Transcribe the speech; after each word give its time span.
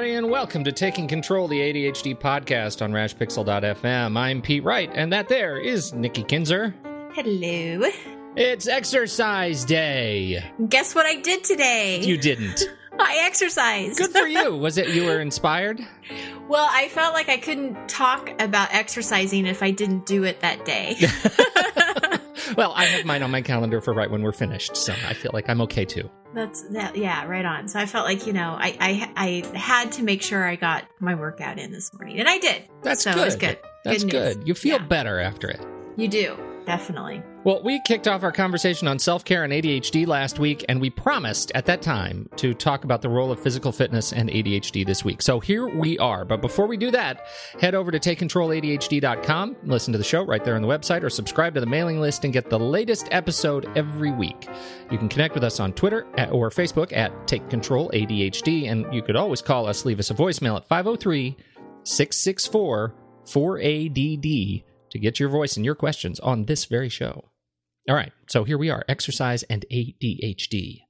Everybody, 0.00 0.16
and 0.16 0.30
welcome 0.30 0.64
to 0.64 0.72
Taking 0.72 1.06
Control, 1.06 1.46
the 1.46 1.58
ADHD 1.58 2.18
podcast 2.18 2.80
on 2.80 2.90
RadPixel.fm. 2.90 4.16
I'm 4.16 4.40
Pete 4.40 4.64
Wright, 4.64 4.90
and 4.94 5.12
that 5.12 5.28
there 5.28 5.58
is 5.58 5.92
Nikki 5.92 6.22
Kinzer. 6.22 6.74
Hello. 7.12 7.86
It's 8.34 8.66
exercise 8.66 9.62
day. 9.66 10.42
Guess 10.70 10.94
what 10.94 11.04
I 11.04 11.16
did 11.16 11.44
today? 11.44 12.00
You 12.00 12.16
didn't. 12.16 12.62
I 12.98 13.24
exercised. 13.26 13.98
Good 13.98 14.12
for 14.12 14.26
you. 14.26 14.56
Was 14.56 14.78
it 14.78 14.88
you 14.88 15.04
were 15.04 15.20
inspired? 15.20 15.86
Well, 16.48 16.66
I 16.70 16.88
felt 16.88 17.12
like 17.12 17.28
I 17.28 17.36
couldn't 17.36 17.86
talk 17.86 18.30
about 18.40 18.72
exercising 18.72 19.44
if 19.44 19.62
I 19.62 19.70
didn't 19.70 20.06
do 20.06 20.24
it 20.24 20.40
that 20.40 20.64
day. 20.64 20.96
well, 22.56 22.72
I 22.74 22.84
have 22.86 23.04
mine 23.04 23.22
on 23.22 23.30
my 23.30 23.42
calendar 23.42 23.80
for 23.80 23.92
right 23.94 24.10
when 24.10 24.22
we're 24.22 24.32
finished, 24.32 24.76
so 24.76 24.92
I 25.06 25.14
feel 25.14 25.30
like 25.34 25.48
I'm 25.48 25.60
okay 25.62 25.84
too. 25.84 26.10
That's 26.34 26.62
that. 26.70 26.96
Yeah, 26.96 27.26
right 27.26 27.44
on. 27.44 27.68
So 27.68 27.78
I 27.78 27.86
felt 27.86 28.04
like 28.06 28.26
you 28.26 28.32
know, 28.32 28.56
I 28.58 28.76
I, 28.80 29.42
I 29.52 29.58
had 29.58 29.92
to 29.92 30.02
make 30.02 30.22
sure 30.22 30.44
I 30.46 30.56
got 30.56 30.84
my 31.00 31.14
workout 31.14 31.58
in 31.58 31.72
this 31.72 31.92
morning, 31.92 32.20
and 32.20 32.28
I 32.28 32.38
did. 32.38 32.62
That's 32.82 33.02
so 33.02 33.12
good. 33.12 33.20
It 33.20 33.24
was 33.24 33.36
good. 33.36 33.58
That's 33.84 34.04
good. 34.04 34.10
good. 34.38 34.48
You 34.48 34.54
feel 34.54 34.78
Yeah. 34.80 34.86
better 34.86 35.18
after 35.20 35.48
it. 35.48 35.60
You 35.96 36.08
do 36.08 36.36
definitely. 36.66 37.22
Well, 37.42 37.62
we 37.62 37.80
kicked 37.80 38.06
off 38.06 38.22
our 38.22 38.32
conversation 38.32 38.86
on 38.86 38.98
self 38.98 39.24
care 39.24 39.44
and 39.44 39.52
ADHD 39.52 40.06
last 40.06 40.38
week, 40.38 40.62
and 40.68 40.78
we 40.78 40.90
promised 40.90 41.50
at 41.54 41.64
that 41.66 41.80
time 41.80 42.28
to 42.36 42.52
talk 42.52 42.84
about 42.84 43.00
the 43.00 43.08
role 43.08 43.32
of 43.32 43.40
physical 43.40 43.72
fitness 43.72 44.12
and 44.12 44.28
ADHD 44.28 44.84
this 44.84 45.06
week. 45.06 45.22
So 45.22 45.40
here 45.40 45.66
we 45.66 45.98
are. 46.00 46.26
But 46.26 46.42
before 46.42 46.66
we 46.66 46.76
do 46.76 46.90
that, 46.90 47.28
head 47.58 47.74
over 47.74 47.90
to 47.90 47.98
takecontroladhd.com, 47.98 49.56
listen 49.64 49.92
to 49.92 49.96
the 49.96 50.04
show 50.04 50.22
right 50.22 50.44
there 50.44 50.54
on 50.54 50.60
the 50.60 50.68
website, 50.68 51.02
or 51.02 51.08
subscribe 51.08 51.54
to 51.54 51.60
the 51.60 51.66
mailing 51.66 51.98
list 51.98 52.24
and 52.24 52.32
get 52.34 52.50
the 52.50 52.58
latest 52.58 53.08
episode 53.10 53.70
every 53.74 54.10
week. 54.10 54.46
You 54.90 54.98
can 54.98 55.08
connect 55.08 55.32
with 55.32 55.42
us 55.42 55.60
on 55.60 55.72
Twitter 55.72 56.02
or 56.30 56.50
Facebook 56.50 56.94
at 56.94 57.26
Take 57.26 57.48
Control 57.48 57.90
ADHD, 57.94 58.70
and 58.70 58.92
you 58.92 59.00
could 59.00 59.16
always 59.16 59.40
call 59.40 59.66
us, 59.66 59.86
leave 59.86 59.98
us 59.98 60.10
a 60.10 60.14
voicemail 60.14 60.58
at 60.58 60.68
503 60.68 61.38
664 61.84 62.94
4ADD 63.24 64.64
to 64.90 64.98
get 64.98 65.18
your 65.20 65.28
voice 65.28 65.56
and 65.56 65.64
your 65.64 65.74
questions 65.74 66.20
on 66.20 66.44
this 66.46 66.64
very 66.64 66.88
show. 66.88 67.30
All 67.88 67.94
right, 67.94 68.12
so 68.28 68.44
here 68.44 68.58
we 68.58 68.70
are 68.70 68.84
exercise 68.88 69.42
and 69.44 69.64
ADHD. 69.72 70.80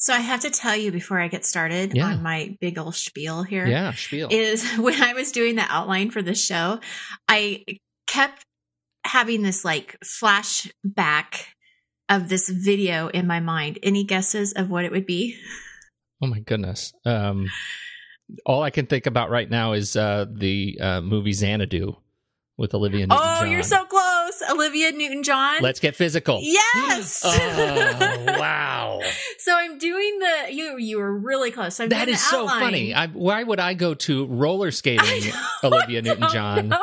So 0.00 0.14
I 0.14 0.20
have 0.20 0.40
to 0.40 0.50
tell 0.50 0.76
you 0.76 0.92
before 0.92 1.20
I 1.20 1.26
get 1.28 1.44
started 1.44 1.92
Yeah. 1.94 2.06
on 2.06 2.22
my 2.22 2.56
big 2.60 2.78
old 2.78 2.94
spiel 2.94 3.42
here. 3.42 3.66
Yeah, 3.66 3.92
spiel. 3.92 4.28
is 4.30 4.64
when 4.78 5.02
I 5.02 5.12
was 5.12 5.32
doing 5.32 5.56
the 5.56 5.66
outline 5.68 6.10
for 6.10 6.22
the 6.22 6.34
show, 6.34 6.80
I 7.28 7.64
kept 8.06 8.44
having 9.04 9.42
this 9.42 9.64
like 9.64 9.98
flashback 10.22 11.46
of 12.08 12.28
this 12.28 12.48
video 12.48 13.08
in 13.08 13.26
my 13.26 13.40
mind. 13.40 13.78
Any 13.82 14.04
guesses 14.04 14.52
of 14.52 14.70
what 14.70 14.84
it 14.84 14.92
would 14.92 15.06
be? 15.06 15.36
oh 16.22 16.26
my 16.26 16.40
goodness. 16.40 16.92
Um, 17.04 17.48
all 18.44 18.62
I 18.62 18.70
can 18.70 18.86
think 18.86 19.06
about 19.06 19.30
right 19.30 19.48
now 19.48 19.72
is 19.72 19.96
uh, 19.96 20.26
the 20.32 20.78
uh, 20.80 21.00
movie 21.00 21.32
Xanadu 21.32 21.96
with 22.58 22.74
Olivia 22.74 23.06
Newton. 23.06 23.16
John. 23.16 23.46
Oh, 23.46 23.50
you're 23.50 23.62
so 23.62 23.84
close. 23.84 24.42
Olivia 24.50 24.92
Newton 24.92 25.22
John. 25.22 25.62
Let's 25.62 25.80
get 25.80 25.94
physical. 25.96 26.40
Yes. 26.42 27.22
oh, 27.24 28.24
wow. 28.26 29.00
so 29.38 29.56
I'm 29.56 29.78
doing 29.78 30.18
the 30.18 30.52
you 30.52 30.76
you 30.76 30.98
were 30.98 31.16
really 31.16 31.50
close. 31.52 31.76
So 31.76 31.86
That 31.88 32.08
is 32.08 32.20
so 32.20 32.46
funny. 32.48 32.92
I, 32.92 33.06
why 33.06 33.42
would 33.42 33.60
I 33.60 33.74
go 33.74 33.94
to 33.94 34.26
roller 34.26 34.72
skating 34.72 35.32
Olivia 35.62 36.02
Newton 36.02 36.28
John 36.30 36.74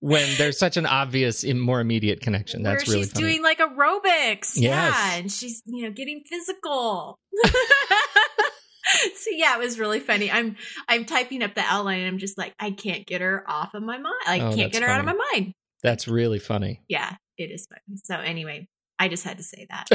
when 0.00 0.26
there's 0.38 0.58
such 0.58 0.76
an 0.76 0.86
obvious, 0.86 1.44
more 1.44 1.80
immediate 1.80 2.20
connection? 2.20 2.62
That's 2.62 2.86
Where 2.86 2.94
really 2.94 3.04
she's 3.04 3.12
funny. 3.12 3.26
doing 3.26 3.42
like 3.42 3.58
aerobics. 3.58 4.52
Yes. 4.56 4.62
Yeah, 4.62 5.14
and 5.16 5.30
she's 5.30 5.62
you 5.66 5.84
know 5.84 5.90
getting 5.90 6.22
physical. 6.26 7.20
so 9.16 9.30
yeah, 9.32 9.54
it 9.56 9.58
was 9.58 9.78
really 9.78 10.00
funny. 10.00 10.30
I'm 10.30 10.56
I'm 10.88 11.04
typing 11.04 11.42
up 11.42 11.54
the 11.54 11.62
outline 11.62 12.00
and 12.00 12.08
I'm 12.08 12.18
just 12.18 12.38
like 12.38 12.54
I 12.58 12.70
can't 12.70 13.06
get 13.06 13.20
her 13.20 13.44
off 13.48 13.74
of 13.74 13.82
my 13.82 13.98
mind. 13.98 14.14
I 14.26 14.40
Oh, 14.40 14.54
can't 14.54 14.72
get 14.72 14.82
her 14.82 14.88
out 14.88 15.00
of 15.00 15.06
my 15.06 15.16
mind. 15.34 15.52
That's 15.82 16.08
really 16.08 16.38
funny. 16.38 16.82
Yeah, 16.88 17.14
it 17.36 17.50
is 17.50 17.66
funny. 17.66 17.98
So 18.04 18.16
anyway, 18.16 18.68
I 18.98 19.08
just 19.08 19.24
had 19.24 19.36
to 19.38 19.44
say 19.44 19.66
that. 19.70 19.88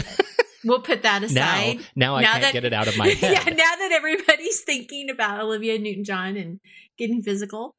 we'll 0.63 0.81
put 0.81 1.03
that 1.03 1.21
Now, 1.21 1.25
aside. 1.27 1.79
now 1.95 2.15
I 2.15 2.21
Now 2.21 2.31
can't 2.31 2.41
that- 2.43 2.53
get 2.53 2.65
it 2.65 2.73
out 2.73 2.87
of 2.87 2.97
my 2.97 3.07
head. 3.09 3.33
yeah, 3.33 3.53
now 3.53 3.75
that 3.75 3.89
everybody's 3.91 4.61
thinking 4.61 5.09
about 5.09 5.41
Olivia 5.41 5.77
Newton 5.77 6.03
John 6.05 6.37
and 6.37 6.59
getting 6.97 7.21
physical. 7.21 7.75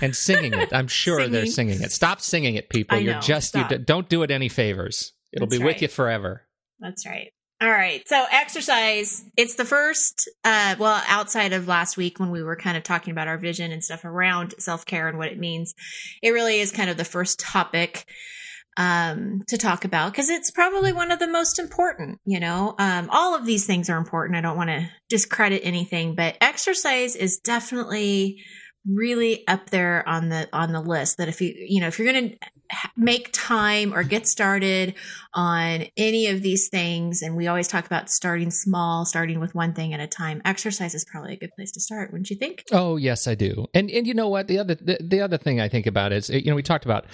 and 0.00 0.16
singing 0.16 0.52
it. 0.54 0.72
I'm 0.72 0.88
sure 0.88 1.18
they're 1.28 1.46
Singing. 1.46 1.74
singing 1.74 1.82
it. 1.82 1.92
Stop 1.92 2.20
singing 2.20 2.54
it, 2.56 2.68
people. 2.70 2.98
You're 2.98 3.20
just 3.20 3.54
you 3.54 3.62
stop. 3.64 3.84
don't 3.84 4.08
do 4.08 4.22
it 4.24 4.30
any 4.32 4.48
favors. 4.48 5.12
It'll 5.32 5.46
That's 5.46 5.58
be 5.60 5.64
with 5.64 5.82
you 5.82 5.88
forever. 5.88 6.42
That's 6.80 7.06
right. 7.06 7.30
All 7.60 7.70
right. 7.70 8.06
So 8.06 8.24
exercise, 8.30 9.24
it's 9.36 9.54
the 9.54 9.64
first 9.64 10.28
uh 10.44 10.74
well 10.78 11.02
outside 11.06 11.52
of 11.52 11.68
last 11.68 11.96
week 11.96 12.18
when 12.18 12.30
we 12.30 12.42
were 12.42 12.56
kind 12.56 12.76
of 12.76 12.82
talking 12.82 13.12
about 13.12 13.28
our 13.28 13.38
vision 13.38 13.70
and 13.72 13.82
stuff 13.82 14.04
around 14.04 14.54
self-care 14.58 15.08
and 15.08 15.18
what 15.18 15.28
it 15.28 15.38
means. 15.38 15.74
It 16.22 16.30
really 16.30 16.60
is 16.60 16.72
kind 16.72 16.90
of 16.90 16.96
the 16.96 17.04
first 17.04 17.38
topic 17.38 18.06
um 18.76 19.42
to 19.46 19.56
talk 19.56 19.84
about 19.84 20.10
because 20.10 20.30
it's 20.30 20.50
probably 20.50 20.92
one 20.92 21.12
of 21.12 21.20
the 21.20 21.28
most 21.28 21.60
important, 21.60 22.18
you 22.26 22.40
know. 22.40 22.74
Um 22.78 23.08
all 23.10 23.36
of 23.36 23.46
these 23.46 23.66
things 23.66 23.88
are 23.88 23.98
important. 23.98 24.36
I 24.36 24.40
don't 24.40 24.56
want 24.56 24.70
to 24.70 24.88
discredit 25.08 25.62
anything, 25.64 26.16
but 26.16 26.36
exercise 26.40 27.14
is 27.14 27.38
definitely 27.38 28.42
really 28.86 29.46
up 29.48 29.70
there 29.70 30.06
on 30.06 30.28
the 30.28 30.48
on 30.52 30.72
the 30.72 30.80
list 30.80 31.16
that 31.18 31.28
if 31.28 31.40
you 31.40 31.54
you 31.56 31.80
know 31.80 31.86
if 31.86 31.98
you're 31.98 32.12
going 32.12 32.30
to 32.30 32.36
make 32.96 33.30
time 33.32 33.94
or 33.94 34.02
get 34.02 34.26
started 34.26 34.94
on 35.32 35.86
any 35.96 36.26
of 36.28 36.42
these 36.42 36.68
things 36.68 37.22
and 37.22 37.36
we 37.36 37.46
always 37.46 37.68
talk 37.68 37.86
about 37.86 38.08
starting 38.08 38.50
small 38.50 39.04
starting 39.04 39.40
with 39.40 39.54
one 39.54 39.72
thing 39.72 39.92
at 39.92 40.00
a 40.00 40.06
time 40.06 40.40
exercise 40.44 40.94
is 40.94 41.04
probably 41.04 41.32
a 41.32 41.36
good 41.36 41.50
place 41.56 41.72
to 41.72 41.80
start 41.80 42.12
wouldn't 42.12 42.30
you 42.30 42.36
think 42.36 42.64
Oh 42.72 42.96
yes, 42.96 43.26
I 43.26 43.34
do. 43.34 43.66
And 43.74 43.90
and 43.90 44.06
you 44.06 44.14
know 44.14 44.28
what? 44.28 44.48
The 44.48 44.58
other 44.58 44.74
the, 44.74 44.98
the 45.00 45.20
other 45.20 45.38
thing 45.38 45.60
I 45.60 45.68
think 45.68 45.86
about 45.86 46.12
is 46.12 46.28
you 46.28 46.46
know 46.46 46.56
we 46.56 46.62
talked 46.62 46.84
about 46.84 47.06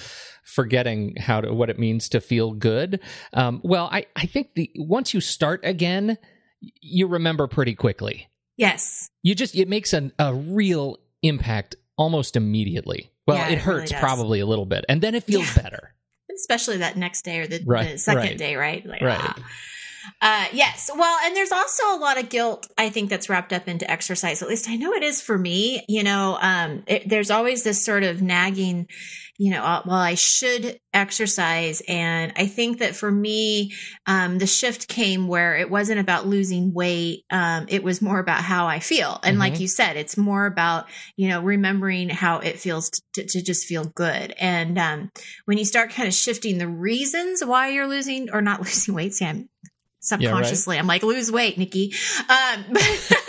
forgetting 0.45 1.17
how 1.17 1.41
to 1.41 1.53
what 1.53 1.71
it 1.71 1.79
means 1.79 2.09
to 2.11 2.21
feel 2.21 2.53
good. 2.53 3.01
Um, 3.33 3.61
well, 3.63 3.89
I 3.93 4.07
I 4.17 4.27
think 4.27 4.55
the 4.55 4.71
once 4.77 5.13
you 5.13 5.21
start 5.21 5.61
again, 5.65 6.19
you 6.81 7.07
remember 7.07 7.47
pretty 7.47 7.75
quickly. 7.75 8.29
yes 8.57 9.11
You 9.23 9.35
just 9.35 9.55
it 9.55 9.69
makes 9.69 9.93
an, 9.93 10.13
a 10.19 10.33
real 10.35 10.99
impact 11.23 11.77
almost 11.97 12.37
immediately. 12.37 13.10
Well, 13.27 13.37
Yeah, 13.37 13.49
it 13.49 13.53
it 13.59 13.67
really 13.67 13.81
hurts 13.81 13.93
probably 13.93 14.41
a 14.41 14.47
little 14.47 14.67
bit, 14.67 14.85
and 14.89 15.01
then 15.03 15.15
it 15.15 15.25
feels 15.25 15.55
Yeah. 15.57 15.63
better. 15.63 15.95
especially 16.35 16.79
that 16.79 16.97
next 16.97 17.23
day 17.23 17.41
or 17.41 17.47
the, 17.47 17.61
Right, 17.67 17.93
the 17.93 17.99
second 17.99 18.23
right. 18.23 18.39
day 18.39 18.57
right 18.57 18.87
like 18.87 19.03
Right. 19.03 19.21
ah. 19.21 19.37
Uh, 20.23 20.47
yes. 20.53 20.91
Well, 20.97 21.19
and 21.25 21.37
there's 21.37 21.53
also 21.53 21.95
a 21.95 21.99
lot 21.99 22.19
of 22.19 22.31
guilt, 22.31 22.67
I 22.79 22.89
think, 22.89 23.11
that's 23.11 23.29
wrapped 23.29 23.53
up 23.53 23.69
into 23.69 23.89
exercise. 23.91 24.41
At 24.43 24.49
least 24.49 24.69
I 24.69 24.77
know 24.77 24.95
it 24.95 25.03
is 25.03 25.21
for 25.21 25.37
me. 25.37 25.85
You 25.89 26.03
know, 26.03 26.39
um, 26.41 26.83
it, 26.87 27.07
there's 27.09 27.31
always 27.31 27.63
this 27.65 27.85
sort 27.85 28.03
of 28.03 28.23
nagging, 28.23 28.89
you 29.41 29.51
know, 29.51 29.63
uh, 29.63 29.81
well, 29.87 29.97
I 29.97 30.17
should 30.17 30.79
exercise. 30.93 31.81
And 31.89 32.31
I 32.37 32.45
think 32.45 32.81
that 32.81 32.95
for 32.95 33.11
me, 33.11 33.73
um, 34.05 34.37
the 34.37 34.47
shift 34.47 34.87
came 34.87 35.29
where 35.29 35.57
it 35.57 35.71
wasn't 35.71 35.99
about 35.99 36.27
losing 36.27 36.75
weight. 36.75 37.25
Um, 37.31 37.65
it 37.71 37.83
was 37.83 38.03
more 38.03 38.19
about 38.19 38.43
how 38.43 38.67
I 38.67 38.81
feel. 38.81 39.19
And 39.23 39.37
mm-hmm. 39.37 39.41
like 39.41 39.59
you 39.59 39.67
said, 39.67 39.97
it's 39.97 40.19
more 40.19 40.45
about, 40.45 40.91
you 41.17 41.29
know, 41.29 41.41
remembering 41.41 42.11
how 42.11 42.41
it 42.41 42.59
feels 42.59 42.91
to, 43.15 43.25
to 43.25 43.43
just 43.43 43.65
feel 43.65 43.85
good. 43.85 44.35
And 44.39 44.79
um, 44.79 45.11
when 45.47 45.57
you 45.57 45.65
start 45.65 45.89
kind 45.89 46.07
of 46.07 46.13
shifting 46.13 46.59
the 46.59 46.69
reasons 46.69 47.43
why 47.43 47.69
you're 47.69 47.89
losing 47.89 48.29
or 48.31 48.43
not 48.43 48.61
losing 48.67 48.95
weight, 48.95 49.15
Sam, 49.15 49.49
subconsciously, 50.01 50.77
yeah, 50.77 50.81
right? 50.81 50.83
I'm 50.83 50.87
like, 50.87 51.03
lose 51.03 51.33
weight, 51.33 51.57
Nikki. 51.57 51.95
Um, 52.29 52.65
but 52.73 53.20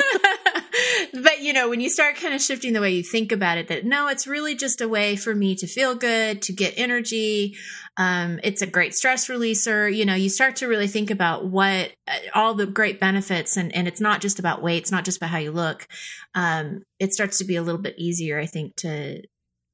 you 1.51 1.55
know, 1.55 1.67
when 1.67 1.81
you 1.81 1.89
start 1.89 2.15
kind 2.15 2.33
of 2.33 2.41
shifting 2.41 2.71
the 2.71 2.79
way 2.79 2.91
you 2.91 3.03
think 3.03 3.33
about 3.33 3.57
it, 3.57 3.67
that 3.67 3.83
no, 3.83 4.07
it's 4.07 4.25
really 4.25 4.55
just 4.55 4.79
a 4.79 4.87
way 4.87 5.17
for 5.17 5.35
me 5.35 5.53
to 5.55 5.67
feel 5.67 5.95
good, 5.95 6.41
to 6.43 6.53
get 6.53 6.73
energy. 6.77 7.57
Um, 7.97 8.39
it's 8.41 8.61
a 8.61 8.65
great 8.65 8.93
stress 8.93 9.27
releaser. 9.27 9.93
You 9.93 10.05
know, 10.05 10.15
you 10.15 10.29
start 10.29 10.55
to 10.57 10.67
really 10.69 10.87
think 10.87 11.11
about 11.11 11.45
what 11.45 11.91
uh, 12.07 12.19
all 12.33 12.53
the 12.53 12.65
great 12.65 13.01
benefits, 13.01 13.57
and 13.57 13.75
and 13.75 13.85
it's 13.85 13.99
not 13.99 14.21
just 14.21 14.39
about 14.39 14.61
weight. 14.61 14.83
It's 14.83 14.93
not 14.93 15.03
just 15.03 15.17
about 15.17 15.31
how 15.31 15.39
you 15.39 15.51
look. 15.51 15.89
Um, 16.35 16.83
it 16.99 17.11
starts 17.11 17.37
to 17.39 17.43
be 17.43 17.57
a 17.57 17.61
little 17.61 17.81
bit 17.81 17.95
easier, 17.97 18.39
I 18.39 18.45
think, 18.45 18.77
to 18.77 19.21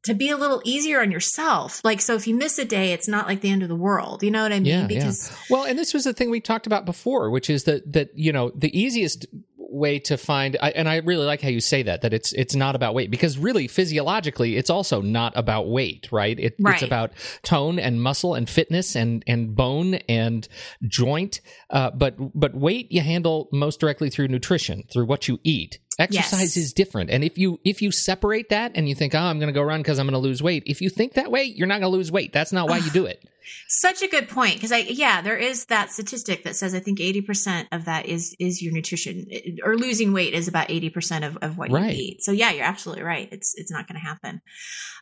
to 0.06 0.16
be 0.16 0.32
a 0.32 0.38
little 0.38 0.64
easier 0.66 1.02
on 1.02 1.12
yourself. 1.12 1.80
Like, 1.84 2.02
so 2.02 2.16
if 2.16 2.26
you 2.26 2.34
miss 2.34 2.58
a 2.58 2.66
day, 2.66 2.92
it's 2.92 3.08
not 3.08 3.28
like 3.28 3.42
the 3.42 3.52
end 3.52 3.62
of 3.62 3.70
the 3.70 3.76
world. 3.76 4.24
You 4.24 4.32
know 4.32 4.42
what 4.42 4.52
I 4.52 4.60
mean? 4.60 4.66
Yeah, 4.66 4.88
because 4.88 5.30
yeah. 5.30 5.38
well, 5.52 5.66
and 5.66 5.78
this 5.78 5.94
was 5.94 6.06
the 6.06 6.14
thing 6.14 6.32
we 6.32 6.40
talked 6.42 6.66
about 6.66 6.86
before, 6.86 7.30
which 7.30 7.52
is 7.52 7.66
that 7.66 7.94
that 7.94 8.10
you 8.16 8.34
know 8.34 8.52
the 8.56 8.76
easiest 8.76 9.28
way 9.70 10.00
to 10.00 10.18
find 10.18 10.58
I, 10.62 10.72
and 10.72 10.88
I 10.88 10.98
really 10.98 11.26
like 11.26 11.42
how 11.42 11.50
you 11.50 11.60
say 11.60 11.84
that 11.84 12.02
that 12.02 12.14
it's 12.14 12.34
it's 12.34 12.56
not 12.56 12.76
about 12.76 12.94
weight 12.94 13.12
because 13.12 13.38
really 13.38 13.68
physiologically 13.68 14.56
it's 14.58 14.70
also 14.70 15.02
not 15.02 15.34
about 15.36 15.70
weight 15.70 16.08
right? 16.12 16.40
It, 16.40 16.56
right. 16.60 16.74
it's 16.76 16.84
about 16.84 17.12
tone 17.44 17.80
and 17.80 18.02
muscle 18.02 18.34
and 18.34 18.50
fitness 18.50 18.96
and 18.96 19.24
and 19.28 19.56
bone 19.56 19.96
and 20.10 20.48
joint 20.84 21.42
uh, 21.70 21.92
but 21.92 22.16
but 22.40 22.56
weight 22.56 22.92
you 22.92 23.02
handle 23.02 23.50
most 23.52 23.80
directly 23.80 24.10
through 24.10 24.28
nutrition 24.28 24.84
through 24.92 25.06
what 25.06 25.28
you 25.28 25.40
eat 25.44 25.80
exercise 26.00 26.56
yes. 26.56 26.58
is 26.58 26.74
different 26.74 27.10
and 27.10 27.24
if 27.24 27.38
you 27.38 27.60
if 27.64 27.82
you 27.82 27.92
separate 27.92 28.50
that 28.50 28.72
and 28.76 28.88
you 28.88 28.96
think 28.96 29.16
oh 29.16 29.20
i'm 29.20 29.40
going 29.40 29.48
to 29.48 29.54
go 29.54 29.64
run 29.64 29.80
because 29.80 30.00
i'm 30.00 30.06
going 30.06 30.14
to 30.14 30.20
lose 30.20 30.44
weight 30.44 30.64
if 30.66 30.82
you 30.82 30.90
think 30.90 31.14
that 31.14 31.32
way 31.32 31.44
you're 31.44 31.68
not 31.68 31.80
going 31.80 31.92
to 31.92 31.98
lose 31.98 32.12
weight 32.12 32.32
that's 32.32 32.52
not 32.52 32.70
why 32.70 32.78
you 32.78 32.90
do 32.92 33.06
it 33.06 33.24
such 33.68 34.02
a 34.02 34.08
good 34.08 34.30
point 34.30 34.56
because 34.56 34.72
I 34.72 34.80
yeah 34.80 35.22
there 35.22 35.38
is 35.38 35.66
that 35.66 35.92
statistic 35.92 36.44
that 36.44 36.56
says 36.56 36.74
I 36.74 36.80
think 36.80 37.00
eighty 37.00 37.22
percent 37.22 37.68
of 37.72 37.86
that 37.86 38.06
is 38.06 38.36
is 38.40 38.62
your 38.62 38.74
nutrition 38.74 39.28
or 39.64 39.78
losing 39.78 40.14
weight 40.14 40.34
is 40.34 40.48
about 40.48 40.70
eighty 40.70 40.90
percent 40.90 41.24
of, 41.24 41.38
of 41.38 41.58
what 41.58 41.72
right. 41.72 41.96
you 41.96 42.04
eat. 42.04 42.24
So 42.24 42.32
yeah, 42.32 42.52
you're 42.52 42.66
absolutely 42.66 43.04
right. 43.04 43.30
It's 43.32 43.54
it's 43.56 43.72
not 43.72 43.88
going 43.88 44.00
to 44.00 44.06
happen. 44.06 44.42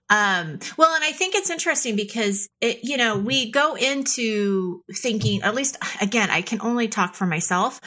Um, 0.08 0.60
well, 0.78 0.94
and 0.94 1.04
I 1.04 1.12
think 1.12 1.34
it's 1.34 1.50
interesting 1.50 1.96
because 1.96 2.48
it 2.62 2.80
you 2.84 2.98
know 2.98 3.18
we 3.18 3.52
go 3.52 3.76
into 3.76 4.84
thinking 4.94 5.42
at 5.42 5.56
least 5.56 5.78
again 6.02 6.30
I 6.30 6.42
can 6.42 6.62
only 6.62 6.88
talk 6.88 7.16
for 7.16 7.26
myself, 7.26 7.82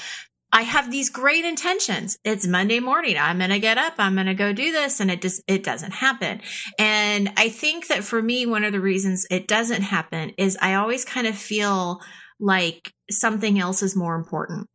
I 0.53 0.63
have 0.63 0.91
these 0.91 1.11
great 1.11 1.45
intentions. 1.45 2.19
It's 2.25 2.47
Monday 2.47 2.81
morning. 2.81 3.19
I'm 3.19 3.39
going 3.39 3.51
to 3.51 3.59
get 3.59 3.77
up. 3.77 3.95
I'm 3.99 4.15
going 4.15 4.27
to 4.27 4.35
go 4.35 4.53
do 4.53 4.73
this. 4.73 5.01
And 5.01 5.11
it 5.11 5.21
just, 5.21 5.43
it 5.47 5.63
doesn't 5.63 5.93
happen. 5.93 6.41
And 6.79 7.33
I 7.37 7.51
think 7.51 7.89
that 7.89 8.05
for 8.05 8.21
me, 8.23 8.47
one 8.47 8.65
of 8.65 8.73
the 8.73 8.81
reasons 8.81 9.27
it 9.31 9.47
doesn't 9.47 9.83
happen 9.83 10.33
is 10.39 10.57
I 10.61 10.75
always 10.75 11.05
kind 11.05 11.27
of 11.27 11.37
feel 11.37 12.01
like 12.41 12.93
something 13.11 13.59
else 13.59 13.83
is 13.83 13.95
more 13.95 14.15
important. 14.15 14.69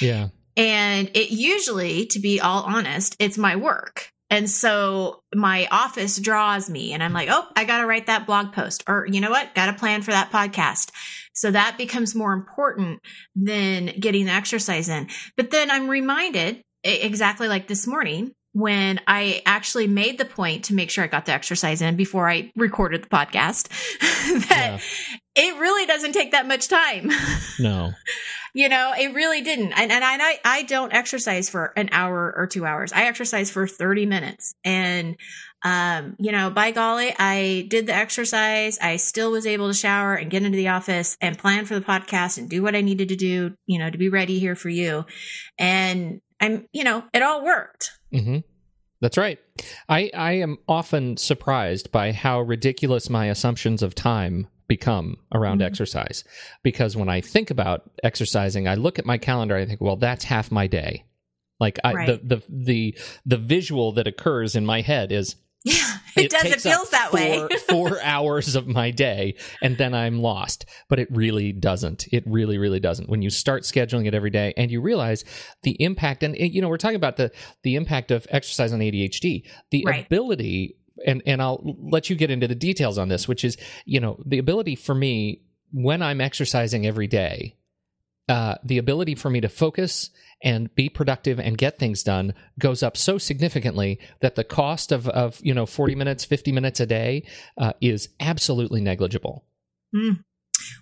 Yeah. 0.00 0.28
And 0.56 1.10
it 1.14 1.30
usually, 1.30 2.06
to 2.06 2.20
be 2.20 2.40
all 2.40 2.64
honest, 2.64 3.16
it's 3.18 3.38
my 3.38 3.56
work. 3.56 4.10
And 4.28 4.48
so 4.48 5.22
my 5.34 5.66
office 5.70 6.18
draws 6.18 6.70
me 6.70 6.92
and 6.92 7.02
I'm 7.02 7.12
like, 7.12 7.28
oh, 7.30 7.46
I 7.56 7.64
got 7.64 7.80
to 7.80 7.86
write 7.86 8.06
that 8.06 8.26
blog 8.26 8.52
post 8.52 8.84
or 8.86 9.06
you 9.10 9.20
know 9.20 9.30
what? 9.30 9.54
Got 9.54 9.66
to 9.66 9.72
plan 9.72 10.02
for 10.02 10.12
that 10.12 10.30
podcast. 10.30 10.90
So 11.32 11.50
that 11.50 11.78
becomes 11.78 12.14
more 12.14 12.32
important 12.32 13.00
than 13.34 13.86
getting 13.98 14.26
the 14.26 14.32
exercise 14.32 14.88
in. 14.88 15.08
But 15.36 15.50
then 15.50 15.70
I'm 15.70 15.88
reminded 15.88 16.62
exactly 16.84 17.48
like 17.48 17.66
this 17.66 17.86
morning 17.86 18.32
when 18.52 19.00
I 19.06 19.42
actually 19.46 19.86
made 19.86 20.18
the 20.18 20.24
point 20.24 20.64
to 20.64 20.74
make 20.74 20.90
sure 20.90 21.04
I 21.04 21.06
got 21.06 21.26
the 21.26 21.32
exercise 21.32 21.82
in 21.82 21.96
before 21.96 22.28
I 22.28 22.50
recorded 22.56 23.04
the 23.04 23.08
podcast 23.08 23.68
that 24.48 24.80
yeah. 24.80 24.80
it 25.36 25.60
really 25.60 25.86
doesn't 25.86 26.12
take 26.12 26.32
that 26.32 26.48
much 26.48 26.68
time. 26.68 27.10
No. 27.58 27.92
you 28.54 28.68
know, 28.68 28.92
it 28.98 29.14
really 29.14 29.42
didn't. 29.42 29.72
And, 29.72 29.92
and 29.92 30.04
I, 30.04 30.40
I 30.44 30.62
don't 30.62 30.92
exercise 30.92 31.48
for 31.48 31.72
an 31.76 31.88
hour 31.92 32.32
or 32.36 32.46
two 32.46 32.66
hours. 32.66 32.92
I 32.92 33.04
exercise 33.04 33.50
for 33.50 33.66
30 33.66 34.06
minutes. 34.06 34.54
And, 34.64 35.16
um, 35.64 36.16
you 36.18 36.32
know, 36.32 36.50
by 36.50 36.70
golly, 36.70 37.14
I 37.18 37.66
did 37.68 37.86
the 37.86 37.94
exercise. 37.94 38.78
I 38.80 38.96
still 38.96 39.30
was 39.30 39.46
able 39.46 39.68
to 39.68 39.74
shower 39.74 40.14
and 40.14 40.30
get 40.30 40.42
into 40.42 40.56
the 40.56 40.68
office 40.68 41.16
and 41.20 41.38
plan 41.38 41.66
for 41.66 41.74
the 41.74 41.84
podcast 41.84 42.38
and 42.38 42.48
do 42.48 42.62
what 42.62 42.74
I 42.74 42.80
needed 42.80 43.10
to 43.10 43.16
do, 43.16 43.54
you 43.66 43.78
know, 43.78 43.90
to 43.90 43.98
be 43.98 44.08
ready 44.08 44.38
here 44.38 44.56
for 44.56 44.68
you. 44.68 45.04
And 45.58 46.20
I'm, 46.40 46.66
you 46.72 46.84
know, 46.84 47.04
it 47.12 47.22
all 47.22 47.44
worked. 47.44 47.90
Mm-hmm. 48.12 48.38
That's 49.00 49.16
right. 49.16 49.38
I, 49.88 50.10
I 50.14 50.32
am 50.32 50.58
often 50.68 51.16
surprised 51.16 51.90
by 51.90 52.12
how 52.12 52.40
ridiculous 52.40 53.08
my 53.08 53.26
assumptions 53.26 53.82
of 53.82 53.94
time 53.94 54.48
become 54.70 55.16
around 55.34 55.58
mm-hmm. 55.58 55.66
exercise. 55.66 56.22
Because 56.62 56.96
when 56.96 57.08
I 57.08 57.20
think 57.20 57.50
about 57.50 57.90
exercising, 58.04 58.68
I 58.68 58.76
look 58.76 59.00
at 59.00 59.04
my 59.04 59.18
calendar, 59.18 59.56
I 59.56 59.66
think, 59.66 59.80
well, 59.80 59.96
that's 59.96 60.24
half 60.24 60.52
my 60.52 60.68
day. 60.68 61.04
Like 61.58 61.80
I, 61.82 61.92
right. 61.92 62.06
the, 62.06 62.36
the 62.36 62.42
the 62.48 62.98
the 63.26 63.36
visual 63.36 63.92
that 63.92 64.06
occurs 64.06 64.54
in 64.54 64.64
my 64.64 64.80
head 64.80 65.10
is 65.12 65.34
yeah, 65.64 65.98
it, 66.16 66.26
it 66.26 66.30
does. 66.30 66.44
It 66.44 66.60
feels 66.62 66.88
that 66.90 67.10
four, 67.10 67.18
way. 67.20 67.48
four 67.68 68.00
hours 68.02 68.54
of 68.54 68.66
my 68.66 68.90
day, 68.92 69.34
and 69.60 69.76
then 69.76 69.92
I'm 69.92 70.22
lost. 70.22 70.64
But 70.88 71.00
it 71.00 71.08
really 71.10 71.52
doesn't. 71.52 72.06
It 72.12 72.24
really, 72.26 72.56
really 72.56 72.80
doesn't. 72.80 73.10
When 73.10 73.20
you 73.20 73.28
start 73.28 73.64
scheduling 73.64 74.06
it 74.06 74.14
every 74.14 74.30
day, 74.30 74.54
and 74.56 74.70
you 74.70 74.80
realize 74.80 75.22
the 75.62 75.76
impact, 75.82 76.22
and 76.22 76.34
you 76.38 76.62
know, 76.62 76.68
we're 76.68 76.78
talking 76.78 76.96
about 76.96 77.18
the 77.18 77.30
the 77.62 77.74
impact 77.74 78.10
of 78.10 78.26
exercise 78.30 78.72
on 78.72 78.78
ADHD, 78.78 79.42
the 79.70 79.84
right. 79.84 80.06
ability, 80.06 80.76
and 81.06 81.22
and 81.26 81.40
I'll 81.42 81.60
let 81.80 82.10
you 82.10 82.16
get 82.16 82.30
into 82.30 82.48
the 82.48 82.54
details 82.54 82.98
on 82.98 83.08
this, 83.08 83.26
which 83.28 83.44
is 83.44 83.56
you 83.84 84.00
know 84.00 84.20
the 84.24 84.38
ability 84.38 84.76
for 84.76 84.94
me 84.94 85.42
when 85.72 86.02
I'm 86.02 86.20
exercising 86.20 86.86
every 86.86 87.06
day, 87.06 87.56
uh, 88.28 88.56
the 88.64 88.78
ability 88.78 89.14
for 89.14 89.30
me 89.30 89.40
to 89.40 89.48
focus 89.48 90.10
and 90.42 90.74
be 90.74 90.88
productive 90.88 91.38
and 91.38 91.58
get 91.58 91.78
things 91.78 92.02
done 92.02 92.32
goes 92.58 92.82
up 92.82 92.96
so 92.96 93.18
significantly 93.18 93.98
that 94.20 94.36
the 94.36 94.44
cost 94.44 94.92
of, 94.92 95.08
of 95.08 95.38
you 95.42 95.52
know 95.52 95.66
40 95.66 95.94
minutes 95.94 96.24
50 96.24 96.52
minutes 96.52 96.80
a 96.80 96.86
day 96.86 97.24
uh, 97.58 97.72
is 97.80 98.08
absolutely 98.20 98.80
negligible 98.80 99.44
mm. 99.94 100.18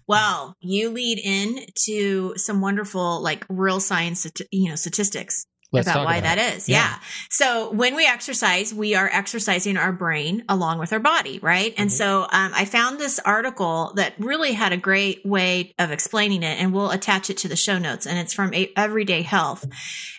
well 0.07 0.55
you 0.61 0.91
lead 0.91 1.19
in 1.19 1.65
to 1.87 2.35
some 2.37 2.61
wonderful 2.61 3.21
like 3.23 3.45
real 3.49 3.81
science 3.81 4.27
you 4.53 4.69
know 4.69 4.77
statistics 4.77 5.47
Let's 5.71 5.87
about 5.87 6.07
why 6.07 6.17
about 6.17 6.37
that 6.37 6.57
is. 6.57 6.69
Yeah. 6.69 6.77
yeah. 6.77 6.99
So 7.31 7.71
when 7.73 7.95
we 7.95 8.07
exercise, 8.07 8.73
we 8.73 8.95
are 8.95 9.09
exercising 9.13 9.77
our 9.77 9.93
brain 9.93 10.45
along 10.49 10.79
with 10.79 10.93
our 10.95 10.99
body, 10.99 11.39
right? 11.41 11.73
Mm-hmm. 11.73 11.83
And 11.83 11.93
so 11.93 12.23
um, 12.23 12.53
I 12.55 12.65
found 12.65 12.99
this 12.99 13.19
article 13.19 13.93
that 13.97 14.15
really 14.19 14.53
had 14.53 14.73
a 14.73 14.79
great 14.79 15.25
way 15.27 15.75
of 15.79 15.91
explaining 15.91 16.43
it, 16.43 16.59
and 16.59 16.73
we'll 16.73 16.91
attach 16.91 17.29
it 17.29 17.37
to 17.39 17.49
the 17.49 17.57
show 17.57 17.79
notes. 17.79 18.07
And 18.07 18.19
it's 18.19 18.33
from 18.33 18.55
Everyday 18.77 19.23
Health. 19.23 19.67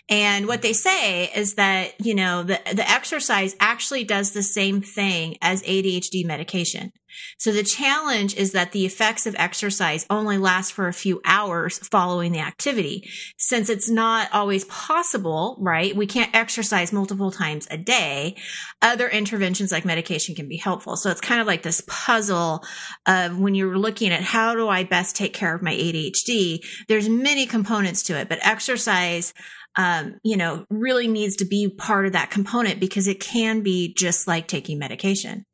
And 0.08 0.46
what 0.46 0.62
they 0.62 0.72
say 0.72 1.30
is 1.34 1.54
that, 1.54 1.94
you 2.04 2.14
know, 2.14 2.42
the, 2.42 2.60
the 2.72 2.88
exercise 2.88 3.56
actually 3.58 4.04
does 4.04 4.30
the 4.30 4.42
same 4.42 4.82
thing 4.82 5.36
as 5.42 5.62
ADHD 5.62 6.24
medication. 6.24 6.92
So 7.38 7.52
the 7.52 7.62
challenge 7.62 8.36
is 8.36 8.52
that 8.52 8.72
the 8.72 8.86
effects 8.86 9.26
of 9.26 9.34
exercise 9.38 10.06
only 10.10 10.38
last 10.38 10.72
for 10.72 10.88
a 10.88 10.92
few 10.92 11.20
hours 11.24 11.78
following 11.78 12.32
the 12.32 12.40
activity. 12.40 13.08
Since 13.38 13.68
it's 13.68 13.90
not 13.90 14.28
always 14.32 14.64
possible, 14.66 15.56
right? 15.60 15.94
We 15.94 16.06
can't 16.06 16.34
exercise 16.34 16.92
multiple 16.92 17.30
times 17.30 17.66
a 17.70 17.78
day. 17.78 18.36
Other 18.82 19.08
interventions 19.08 19.72
like 19.72 19.84
medication 19.84 20.34
can 20.34 20.48
be 20.48 20.56
helpful. 20.56 20.96
So 20.96 21.10
it's 21.10 21.20
kind 21.20 21.40
of 21.40 21.46
like 21.46 21.62
this 21.62 21.82
puzzle 21.86 22.64
of 23.06 23.38
when 23.38 23.54
you're 23.54 23.78
looking 23.78 24.12
at 24.12 24.22
how 24.22 24.54
do 24.54 24.68
I 24.68 24.84
best 24.84 25.16
take 25.16 25.32
care 25.32 25.54
of 25.54 25.62
my 25.62 25.74
ADHD? 25.74 26.64
There's 26.88 27.08
many 27.08 27.46
components 27.46 28.02
to 28.04 28.18
it, 28.18 28.28
but 28.28 28.38
exercise 28.42 29.32
um, 29.76 30.18
you 30.24 30.36
know, 30.36 30.64
really 30.68 31.06
needs 31.06 31.36
to 31.36 31.44
be 31.44 31.68
part 31.68 32.06
of 32.06 32.12
that 32.12 32.30
component 32.30 32.80
because 32.80 33.06
it 33.06 33.20
can 33.20 33.62
be 33.62 33.94
just 33.94 34.26
like 34.26 34.48
taking 34.48 34.78
medication. 34.78 35.46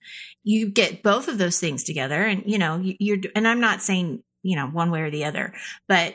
You 0.48 0.70
get 0.70 1.02
both 1.02 1.26
of 1.26 1.38
those 1.38 1.58
things 1.58 1.82
together 1.82 2.22
and, 2.22 2.44
you 2.46 2.58
know, 2.58 2.80
you're, 2.80 3.18
and 3.34 3.48
I'm 3.48 3.60
not 3.60 3.82
saying, 3.82 4.22
you 4.42 4.54
know, 4.54 4.68
one 4.68 4.92
way 4.92 5.02
or 5.02 5.10
the 5.10 5.24
other, 5.24 5.52
but 5.88 6.14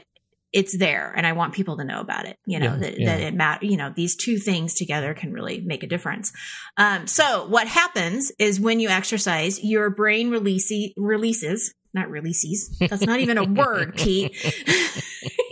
it's 0.54 0.78
there 0.78 1.14
and 1.16 1.28
I 1.28 1.34
want 1.34 1.54
people 1.54 1.78
to 1.78 1.84
know 1.84 2.00
about 2.00 2.26
it, 2.26 2.38
you 2.46 2.60
know, 2.60 2.74
yeah, 2.74 2.78
that, 2.78 3.00
yeah. 3.00 3.06
that 3.18 3.22
it 3.22 3.34
matter, 3.34 3.66
you 3.66 3.76
know, 3.76 3.92
these 3.94 4.16
two 4.16 4.38
things 4.38 4.74
together 4.74 5.14
can 5.14 5.34
really 5.34 5.60
make 5.60 5.84
a 5.84 5.88
difference. 5.88 6.32
Um, 6.78 7.08
so 7.08 7.46
what 7.48 7.68
happens 7.68 8.32
is 8.40 8.60
when 8.60 8.80
you 8.80 8.90
exercise, 8.90 9.62
your 9.64 9.90
brain 9.90 10.30
release, 10.30 10.72
releases 10.96 11.74
not 11.94 12.10
releases. 12.10 12.78
That's 12.80 13.02
not 13.02 13.20
even 13.20 13.38
a 13.38 13.44
word, 13.44 13.96
Pete. 13.98 14.34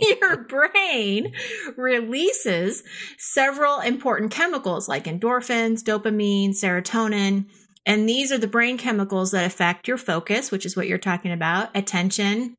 Your 0.00 0.44
brain 0.44 1.34
releases 1.76 2.82
several 3.18 3.80
important 3.80 4.30
chemicals 4.30 4.88
like 4.88 5.04
endorphins, 5.04 5.82
dopamine, 5.82 6.50
serotonin, 6.50 7.46
And 7.86 8.08
these 8.08 8.30
are 8.30 8.38
the 8.38 8.46
brain 8.46 8.78
chemicals 8.78 9.30
that 9.30 9.46
affect 9.46 9.88
your 9.88 9.96
focus, 9.96 10.50
which 10.50 10.66
is 10.66 10.76
what 10.76 10.86
you're 10.86 10.98
talking 10.98 11.32
about, 11.32 11.74
attention, 11.74 12.56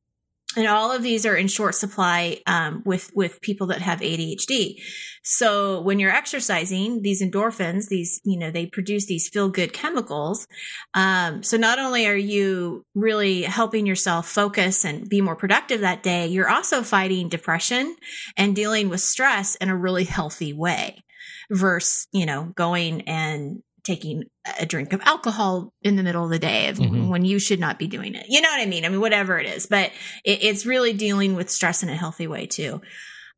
and 0.58 0.68
all 0.68 0.92
of 0.92 1.02
these 1.02 1.26
are 1.26 1.36
in 1.36 1.48
short 1.48 1.76
supply 1.76 2.42
um, 2.46 2.82
with 2.86 3.12
with 3.16 3.40
people 3.42 3.68
that 3.68 3.82
have 3.82 4.02
ADHD. 4.02 4.82
So 5.24 5.82
when 5.82 6.00
you're 6.00 6.12
exercising, 6.12 7.02
these 7.02 7.22
endorphins, 7.22 7.88
these 7.88 8.20
you 8.26 8.38
know 8.38 8.52
they 8.52 8.66
produce 8.66 9.06
these 9.06 9.30
feel 9.30 9.50
good 9.50 9.72
chemicals. 9.72 10.48
Um, 10.94 11.42
so 11.44 11.56
not 11.56 11.80
only 11.80 12.06
are 12.06 12.16
you 12.16 12.86
really 12.96 13.44
helping 13.44 13.86
yourself 13.86 14.28
focus 14.28 14.84
and 14.84 15.08
be 15.08 15.22
more 15.22 15.38
productive 15.38 15.82
that 15.82 16.04
day, 16.04 16.28
you're 16.28 16.50
also 16.50 16.84
fighting 16.84 17.30
depression 17.30 17.96
and 18.36 18.56
dealing 18.56 18.90
with 18.90 19.00
stress 19.02 19.56
in 19.56 19.70
a 19.70 19.78
really 19.78 20.06
healthy 20.06 20.54
way. 20.54 21.04
Versus 21.50 22.08
you 22.12 22.26
know 22.26 22.52
going 22.56 23.02
and 23.02 23.62
taking 23.84 24.24
a 24.60 24.66
drink 24.66 24.94
of 24.94 25.02
alcohol 25.06 25.74
in 25.82 25.96
the 25.96 26.04
middle 26.04 26.24
of 26.24 26.30
the 26.30 26.40
day 26.40 26.70
of 26.70 26.78
mm-hmm. 26.78 27.10
when 27.10 27.26
you 27.26 27.40
should 27.40 27.60
not 27.60 27.80
be 27.80 27.88
doing 27.88 28.16
it. 28.16 28.26
You 28.30 28.42
know 28.42 28.50
what 28.50 28.62
I 28.62 28.66
mean? 28.66 28.86
I 28.86 28.90
mean, 28.90 29.02
whatever 29.02 29.40
it 29.40 29.48
is, 29.48 29.66
but 29.66 29.92
it, 30.24 30.44
it's 30.44 30.66
really 30.66 30.94
dealing 30.94 31.36
with 31.36 31.50
stress 31.50 31.84
in 31.84 31.90
a 31.90 31.96
healthy 31.96 32.28
way 32.28 32.46
too. 32.46 32.82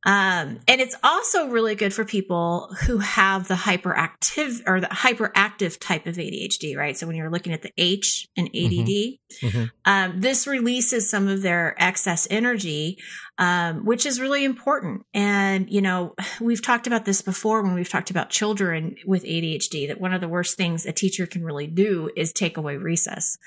Um, 0.06 0.60
and 0.68 0.82
it's 0.82 0.96
also 1.04 1.48
really 1.48 1.76
good 1.76 1.94
for 1.94 2.04
people 2.04 2.74
who 2.86 2.98
have 2.98 3.48
the 3.48 3.54
hyperactive 3.54 4.62
or 4.68 4.82
the 4.82 4.88
hyperactive 4.88 5.80
type 5.80 6.06
of 6.08 6.16
ADHD, 6.16 6.76
right? 6.76 6.98
So 6.98 7.08
when 7.08 7.16
you're 7.16 7.30
looking 7.30 7.54
at 7.54 7.62
the 7.62 7.72
H 7.78 8.28
and 8.36 8.48
ADD, 8.48 8.54
mm-hmm. 8.54 9.48
Mm-hmm. 9.48 9.64
Um, 9.86 10.20
this 10.20 10.46
releases 10.46 11.10
some 11.10 11.28
of 11.28 11.42
their 11.42 11.76
excess 11.82 12.28
energy, 12.30 12.98
um, 13.38 13.86
which 13.86 14.06
is 14.06 14.20
really 14.20 14.44
important. 14.44 15.06
And, 15.14 15.70
you 15.70 15.82
know, 15.82 16.16
we've 16.42 16.62
talked 16.62 16.88
about 16.88 17.06
this 17.06 17.22
before 17.22 17.64
when 17.64 17.74
we've 17.74 17.90
talked 17.90 18.10
about 18.10 18.30
children 18.30 18.96
with 19.06 19.24
ADHD, 19.24 19.88
that 19.88 20.02
one 20.02 20.14
of 20.14 20.22
the 20.22 20.28
worst 20.28 20.58
things 20.58 20.86
a 20.86 20.92
teacher 20.92 21.26
can 21.26 21.44
really 21.44 21.68
do 21.68 22.10
is 22.16 22.34
take 22.34 22.58
away 22.58 22.76
recess 22.76 23.38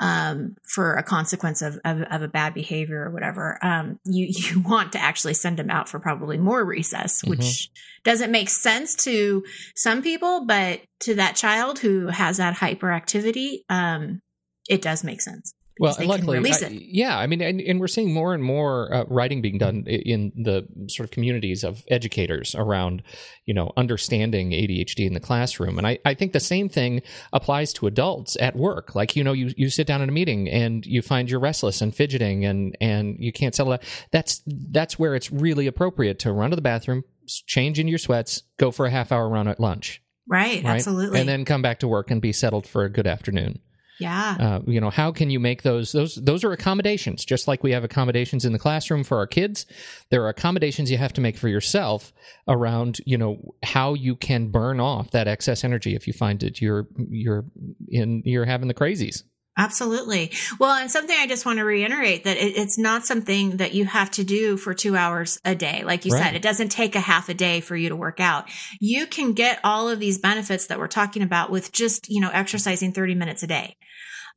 um, 0.00 0.56
for 0.64 0.94
a 0.94 1.02
consequence 1.02 1.62
of, 1.62 1.78
of, 1.84 2.00
of, 2.02 2.22
a 2.22 2.28
bad 2.28 2.54
behavior 2.54 3.04
or 3.04 3.10
whatever, 3.10 3.58
um, 3.62 4.00
you, 4.04 4.26
you 4.30 4.60
want 4.60 4.92
to 4.92 4.98
actually 4.98 5.34
send 5.34 5.58
them 5.58 5.70
out 5.70 5.88
for 5.88 6.00
probably 6.00 6.38
more 6.38 6.64
recess, 6.64 7.20
mm-hmm. 7.20 7.30
which 7.30 7.70
doesn't 8.02 8.32
make 8.32 8.48
sense 8.48 8.94
to 8.96 9.44
some 9.76 10.02
people, 10.02 10.46
but 10.46 10.80
to 11.00 11.14
that 11.16 11.36
child 11.36 11.78
who 11.78 12.06
has 12.06 12.38
that 12.38 12.56
hyperactivity, 12.56 13.58
um, 13.68 14.20
it 14.68 14.82
does 14.82 15.04
make 15.04 15.20
sense 15.20 15.54
well, 15.80 15.96
luckily, 16.00 16.38
I, 16.38 16.68
yeah. 16.70 17.18
I 17.18 17.26
mean, 17.26 17.40
and, 17.40 17.58
and, 17.58 17.80
we're 17.80 17.88
seeing 17.88 18.12
more 18.12 18.34
and 18.34 18.44
more 18.44 18.92
uh, 18.92 19.04
writing 19.08 19.40
being 19.40 19.56
done 19.56 19.86
in 19.86 20.30
the 20.36 20.68
sort 20.88 21.06
of 21.06 21.10
communities 21.10 21.64
of 21.64 21.82
educators 21.88 22.54
around, 22.54 23.02
you 23.46 23.54
know, 23.54 23.72
understanding 23.78 24.50
ADHD 24.50 25.06
in 25.06 25.14
the 25.14 25.20
classroom. 25.20 25.78
And 25.78 25.86
I, 25.86 25.98
I 26.04 26.12
think 26.12 26.34
the 26.34 26.40
same 26.40 26.68
thing 26.68 27.00
applies 27.32 27.72
to 27.74 27.86
adults 27.86 28.36
at 28.40 28.56
work. 28.56 28.94
Like, 28.94 29.16
you 29.16 29.24
know, 29.24 29.32
you, 29.32 29.54
you 29.56 29.70
sit 29.70 29.86
down 29.86 30.02
in 30.02 30.10
a 30.10 30.12
meeting 30.12 30.50
and 30.50 30.84
you 30.84 31.00
find 31.00 31.30
you're 31.30 31.40
restless 31.40 31.80
and 31.80 31.94
fidgeting 31.94 32.44
and, 32.44 32.76
and 32.78 33.16
you 33.18 33.32
can't 33.32 33.54
settle 33.54 33.70
that. 33.70 33.82
That's, 34.12 34.42
that's 34.46 34.98
where 34.98 35.14
it's 35.14 35.32
really 35.32 35.66
appropriate 35.66 36.18
to 36.20 36.32
run 36.32 36.50
to 36.50 36.56
the 36.56 36.62
bathroom, 36.62 37.04
change 37.46 37.78
in 37.78 37.88
your 37.88 37.98
sweats, 37.98 38.42
go 38.58 38.70
for 38.70 38.84
a 38.84 38.90
half 38.90 39.12
hour 39.12 39.30
run 39.30 39.48
at 39.48 39.58
lunch. 39.58 40.02
Right, 40.28 40.62
right, 40.62 40.76
absolutely. 40.76 41.20
And 41.20 41.28
then 41.28 41.46
come 41.46 41.62
back 41.62 41.80
to 41.80 41.88
work 41.88 42.10
and 42.10 42.20
be 42.20 42.32
settled 42.32 42.66
for 42.66 42.84
a 42.84 42.90
good 42.90 43.06
afternoon. 43.06 43.60
Yeah. 44.00 44.36
Uh, 44.40 44.60
you 44.66 44.80
know, 44.80 44.90
how 44.90 45.12
can 45.12 45.30
you 45.30 45.38
make 45.38 45.62
those 45.62 45.92
those 45.92 46.16
those 46.16 46.42
are 46.42 46.52
accommodations, 46.52 47.24
just 47.24 47.46
like 47.46 47.62
we 47.62 47.72
have 47.72 47.84
accommodations 47.84 48.44
in 48.44 48.52
the 48.52 48.58
classroom 48.58 49.04
for 49.04 49.18
our 49.18 49.26
kids. 49.26 49.66
There 50.10 50.24
are 50.24 50.28
accommodations 50.28 50.90
you 50.90 50.98
have 50.98 51.12
to 51.14 51.20
make 51.20 51.36
for 51.36 51.48
yourself 51.48 52.12
around, 52.48 53.00
you 53.04 53.18
know, 53.18 53.54
how 53.62 53.94
you 53.94 54.16
can 54.16 54.48
burn 54.48 54.80
off 54.80 55.10
that 55.10 55.28
excess 55.28 55.64
energy 55.64 55.94
if 55.94 56.06
you 56.06 56.12
find 56.12 56.40
that 56.40 56.60
you're 56.60 56.88
you're 56.96 57.44
in 57.88 58.22
you're 58.24 58.46
having 58.46 58.68
the 58.68 58.74
crazies. 58.74 59.22
Absolutely. 59.58 60.32
Well, 60.58 60.72
and 60.72 60.90
something 60.90 61.16
I 61.18 61.26
just 61.26 61.44
want 61.44 61.58
to 61.58 61.64
reiterate 61.64 62.24
that 62.24 62.36
it, 62.36 62.56
it's 62.56 62.78
not 62.78 63.04
something 63.04 63.58
that 63.58 63.74
you 63.74 63.84
have 63.84 64.10
to 64.12 64.24
do 64.24 64.56
for 64.56 64.74
two 64.74 64.96
hours 64.96 65.38
a 65.44 65.54
day. 65.54 65.82
Like 65.84 66.04
you 66.04 66.12
right. 66.12 66.22
said, 66.22 66.34
it 66.34 66.42
doesn't 66.42 66.70
take 66.70 66.94
a 66.94 67.00
half 67.00 67.28
a 67.28 67.34
day 67.34 67.60
for 67.60 67.76
you 67.76 67.88
to 67.88 67.96
work 67.96 68.20
out. 68.20 68.48
You 68.80 69.06
can 69.06 69.32
get 69.32 69.60
all 69.64 69.88
of 69.88 69.98
these 69.98 70.18
benefits 70.18 70.68
that 70.68 70.78
we're 70.78 70.88
talking 70.88 71.22
about 71.22 71.50
with 71.50 71.72
just, 71.72 72.08
you 72.08 72.20
know, 72.20 72.30
exercising 72.30 72.92
30 72.92 73.16
minutes 73.16 73.42
a 73.42 73.46
day 73.46 73.76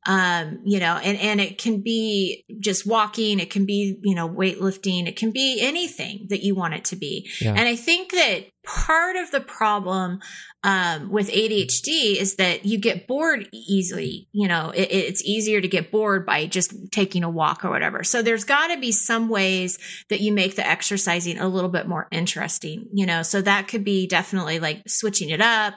um, 0.06 0.60
you 0.64 0.80
know, 0.80 0.96
and, 0.96 1.18
and 1.18 1.40
it 1.40 1.58
can 1.58 1.80
be 1.80 2.44
just 2.60 2.86
walking. 2.86 3.40
It 3.40 3.50
can 3.50 3.64
be, 3.64 3.98
you 4.02 4.14
know, 4.14 4.28
weightlifting. 4.28 5.06
It 5.06 5.16
can 5.16 5.30
be 5.30 5.60
anything 5.60 6.26
that 6.28 6.42
you 6.42 6.54
want 6.54 6.74
it 6.74 6.84
to 6.86 6.96
be. 6.96 7.30
Yeah. 7.40 7.50
And 7.50 7.60
I 7.60 7.76
think 7.76 8.12
that 8.12 8.46
part 8.64 9.16
of 9.16 9.30
the 9.30 9.40
problem 9.40 10.20
um, 10.64 11.10
with 11.10 11.30
ADHD 11.30 12.16
is 12.16 12.36
that 12.36 12.64
you 12.64 12.78
get 12.78 13.06
bored 13.06 13.48
easily. 13.52 14.28
You 14.32 14.48
know, 14.48 14.70
it, 14.70 14.90
it's 14.90 15.22
easier 15.22 15.60
to 15.60 15.68
get 15.68 15.92
bored 15.92 16.24
by 16.24 16.46
just 16.46 16.72
taking 16.90 17.22
a 17.22 17.28
walk 17.28 17.66
or 17.66 17.70
whatever. 17.70 18.02
So 18.02 18.22
there's 18.22 18.44
got 18.44 18.68
to 18.68 18.80
be 18.80 18.90
some 18.90 19.28
ways 19.28 19.78
that 20.08 20.22
you 20.22 20.32
make 20.32 20.56
the 20.56 20.66
exercising 20.66 21.38
a 21.38 21.48
little 21.48 21.68
bit 21.68 21.86
more 21.86 22.08
interesting. 22.10 22.88
You 22.94 23.04
know, 23.04 23.22
so 23.22 23.42
that 23.42 23.68
could 23.68 23.84
be 23.84 24.06
definitely 24.06 24.58
like 24.58 24.88
switching 24.88 25.28
it 25.28 25.42
up 25.42 25.74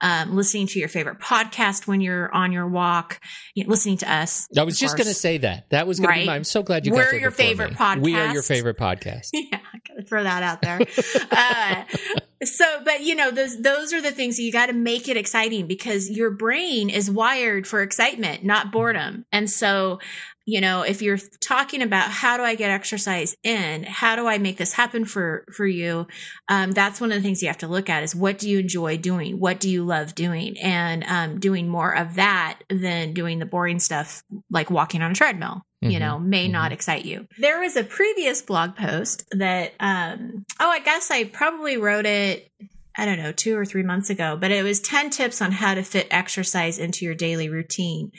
um, 0.00 0.34
listening 0.34 0.66
to 0.68 0.78
your 0.78 0.88
favorite 0.88 1.18
podcast 1.18 1.86
when 1.86 2.00
you're 2.00 2.32
on 2.34 2.52
your 2.52 2.66
walk, 2.66 3.20
you 3.54 3.64
know, 3.64 3.70
listening 3.70 3.98
to 3.98 4.12
us. 4.12 4.48
I 4.56 4.62
was 4.62 4.78
just 4.78 4.96
going 4.96 5.08
to 5.08 5.14
say 5.14 5.38
that. 5.38 5.70
That 5.70 5.86
was 5.86 6.00
going 6.00 6.08
right? 6.08 6.14
to 6.16 6.22
be 6.22 6.26
my, 6.26 6.36
I'm 6.36 6.44
so 6.44 6.62
glad 6.62 6.86
you 6.86 6.92
We're 6.92 7.14
your 7.14 7.30
favorite 7.30 7.74
podcast. 7.74 8.02
We 8.02 8.16
are 8.16 8.32
your 8.32 8.42
favorite 8.42 8.78
podcast. 8.78 9.30
yeah, 9.32 9.58
I 9.72 9.78
got 9.86 9.94
to 9.98 10.02
throw 10.02 10.22
that 10.22 10.42
out 10.42 10.62
there. 10.62 10.80
uh, 11.30 11.84
so, 12.44 12.80
but 12.84 13.02
you 13.02 13.14
know, 13.14 13.30
those, 13.30 13.60
those 13.60 13.92
are 13.92 14.00
the 14.00 14.12
things 14.12 14.38
you 14.38 14.52
got 14.52 14.66
to 14.66 14.72
make 14.72 15.08
it 15.08 15.16
exciting 15.16 15.66
because 15.66 16.10
your 16.10 16.30
brain 16.30 16.90
is 16.90 17.10
wired 17.10 17.66
for 17.66 17.82
excitement, 17.82 18.44
not 18.44 18.72
boredom. 18.72 19.26
And 19.32 19.50
so, 19.50 19.98
you 20.50 20.60
know 20.60 20.82
if 20.82 21.00
you're 21.00 21.18
talking 21.40 21.80
about 21.80 22.10
how 22.10 22.36
do 22.36 22.42
i 22.42 22.56
get 22.56 22.70
exercise 22.70 23.36
in 23.44 23.84
how 23.84 24.16
do 24.16 24.26
i 24.26 24.36
make 24.36 24.56
this 24.56 24.72
happen 24.72 25.04
for 25.04 25.44
for 25.52 25.66
you 25.66 26.06
um, 26.48 26.72
that's 26.72 27.00
one 27.00 27.12
of 27.12 27.16
the 27.16 27.22
things 27.22 27.40
you 27.40 27.48
have 27.48 27.58
to 27.58 27.68
look 27.68 27.88
at 27.88 28.02
is 28.02 28.14
what 28.14 28.38
do 28.38 28.50
you 28.50 28.58
enjoy 28.58 28.96
doing 28.96 29.38
what 29.38 29.60
do 29.60 29.70
you 29.70 29.84
love 29.84 30.14
doing 30.14 30.58
and 30.58 31.04
um, 31.04 31.38
doing 31.38 31.68
more 31.68 31.94
of 31.96 32.16
that 32.16 32.58
than 32.68 33.12
doing 33.12 33.38
the 33.38 33.46
boring 33.46 33.78
stuff 33.78 34.24
like 34.50 34.70
walking 34.70 35.02
on 35.02 35.12
a 35.12 35.14
treadmill 35.14 35.62
you 35.80 35.90
mm-hmm. 35.90 36.00
know 36.00 36.18
may 36.18 36.44
mm-hmm. 36.44 36.52
not 36.52 36.72
excite 36.72 37.04
you 37.04 37.28
there 37.38 37.60
was 37.60 37.76
a 37.76 37.84
previous 37.84 38.42
blog 38.42 38.74
post 38.74 39.24
that 39.30 39.72
um 39.78 40.44
oh 40.58 40.68
i 40.68 40.80
guess 40.80 41.10
i 41.12 41.24
probably 41.24 41.76
wrote 41.76 42.06
it 42.06 42.50
I 42.96 43.04
don't 43.04 43.18
know, 43.18 43.32
two 43.32 43.56
or 43.56 43.64
three 43.64 43.82
months 43.82 44.10
ago, 44.10 44.36
but 44.40 44.50
it 44.50 44.62
was 44.62 44.80
10 44.80 45.10
tips 45.10 45.40
on 45.40 45.52
how 45.52 45.74
to 45.74 45.82
fit 45.82 46.08
exercise 46.10 46.78
into 46.78 47.04
your 47.04 47.14
daily 47.14 47.48
routine. 47.48 48.12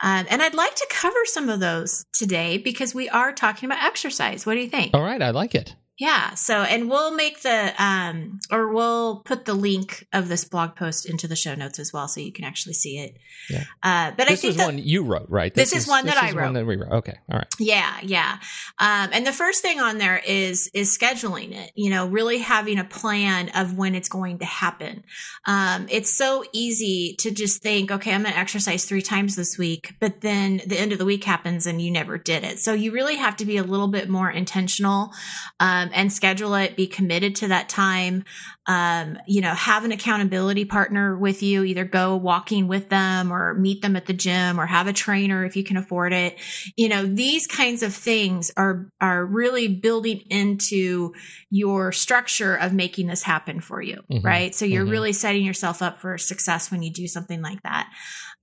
Um, 0.00 0.26
and 0.30 0.42
I'd 0.42 0.54
like 0.54 0.74
to 0.74 0.86
cover 0.90 1.24
some 1.24 1.48
of 1.48 1.60
those 1.60 2.04
today 2.12 2.58
because 2.58 2.94
we 2.94 3.08
are 3.08 3.32
talking 3.32 3.68
about 3.68 3.84
exercise. 3.84 4.46
What 4.46 4.54
do 4.54 4.60
you 4.60 4.68
think? 4.68 4.92
All 4.94 5.02
right, 5.02 5.22
I 5.22 5.30
like 5.30 5.54
it. 5.54 5.74
Yeah. 5.98 6.34
So, 6.34 6.62
and 6.62 6.90
we'll 6.90 7.14
make 7.14 7.40
the, 7.40 7.72
um, 7.82 8.40
or 8.50 8.72
we'll 8.72 9.20
put 9.20 9.46
the 9.46 9.54
link 9.54 10.06
of 10.12 10.28
this 10.28 10.44
blog 10.44 10.76
post 10.76 11.08
into 11.08 11.26
the 11.26 11.36
show 11.36 11.54
notes 11.54 11.78
as 11.78 11.92
well, 11.92 12.06
so 12.06 12.20
you 12.20 12.32
can 12.32 12.44
actually 12.44 12.74
see 12.74 12.98
it. 12.98 13.16
Yeah. 13.48 13.64
Uh, 13.82 14.10
but 14.10 14.28
this 14.28 14.40
I 14.40 14.42
think 14.42 14.54
This 14.54 14.62
is 14.62 14.66
one 14.66 14.78
you 14.78 15.04
wrote, 15.04 15.30
right? 15.30 15.54
This, 15.54 15.70
this 15.70 15.78
is, 15.78 15.84
is, 15.84 15.88
one 15.88 16.06
that 16.06 16.22
I 16.22 16.32
wrote. 16.32 16.44
One 16.44 16.54
that 16.54 16.66
we 16.66 16.76
wrote. 16.76 16.92
Okay. 16.92 17.18
All 17.30 17.38
right. 17.38 17.46
Yeah. 17.58 17.98
Yeah. 18.02 18.38
Um, 18.78 19.10
and 19.12 19.26
the 19.26 19.32
first 19.32 19.62
thing 19.62 19.80
on 19.80 19.98
there 19.98 20.20
is 20.26 20.70
is 20.74 20.96
scheduling 20.96 21.52
it. 21.52 21.72
You 21.74 21.90
know, 21.90 22.06
really 22.06 22.38
having 22.38 22.78
a 22.78 22.84
plan 22.84 23.50
of 23.54 23.76
when 23.76 23.94
it's 23.94 24.08
going 24.08 24.40
to 24.40 24.44
happen. 24.44 25.04
Um, 25.46 25.86
it's 25.90 26.16
so 26.16 26.44
easy 26.52 27.16
to 27.20 27.30
just 27.30 27.62
think, 27.62 27.90
okay, 27.90 28.12
I'm 28.12 28.22
going 28.22 28.34
to 28.34 28.38
exercise 28.38 28.84
three 28.84 29.02
times 29.02 29.36
this 29.36 29.56
week, 29.56 29.94
but 30.00 30.20
then 30.20 30.60
the 30.66 30.78
end 30.78 30.92
of 30.92 30.98
the 30.98 31.04
week 31.04 31.24
happens 31.24 31.66
and 31.66 31.80
you 31.80 31.90
never 31.90 32.18
did 32.18 32.44
it. 32.44 32.58
So 32.58 32.72
you 32.72 32.92
really 32.92 33.16
have 33.16 33.36
to 33.36 33.44
be 33.44 33.56
a 33.56 33.62
little 33.62 33.88
bit 33.88 34.08
more 34.08 34.30
intentional. 34.30 35.12
Um, 35.60 35.85
um, 35.86 35.92
and 35.94 36.12
schedule 36.12 36.54
it, 36.54 36.76
be 36.76 36.86
committed 36.86 37.36
to 37.36 37.48
that 37.48 37.68
time. 37.68 38.24
Um, 38.68 39.18
you 39.28 39.42
know, 39.42 39.54
have 39.54 39.84
an 39.84 39.92
accountability 39.92 40.64
partner 40.64 41.16
with 41.16 41.42
you, 41.42 41.62
either 41.62 41.84
go 41.84 42.16
walking 42.16 42.66
with 42.66 42.88
them 42.88 43.32
or 43.32 43.54
meet 43.54 43.80
them 43.80 43.94
at 43.94 44.06
the 44.06 44.12
gym 44.12 44.58
or 44.58 44.66
have 44.66 44.88
a 44.88 44.92
trainer 44.92 45.44
if 45.44 45.56
you 45.56 45.62
can 45.62 45.76
afford 45.76 46.12
it. 46.12 46.36
You 46.76 46.88
know, 46.88 47.06
these 47.06 47.46
kinds 47.46 47.84
of 47.84 47.94
things 47.94 48.50
are, 48.56 48.90
are 49.00 49.24
really 49.24 49.68
building 49.68 50.22
into 50.30 51.12
your 51.48 51.92
structure 51.92 52.56
of 52.56 52.72
making 52.72 53.06
this 53.06 53.22
happen 53.22 53.60
for 53.60 53.80
you. 53.80 54.02
Mm-hmm. 54.10 54.26
Right. 54.26 54.54
So 54.54 54.64
you're 54.64 54.82
mm-hmm. 54.82 54.90
really 54.90 55.12
setting 55.12 55.44
yourself 55.44 55.80
up 55.80 56.00
for 56.00 56.18
success 56.18 56.70
when 56.70 56.82
you 56.82 56.92
do 56.92 57.06
something 57.06 57.40
like 57.42 57.62
that. 57.62 57.88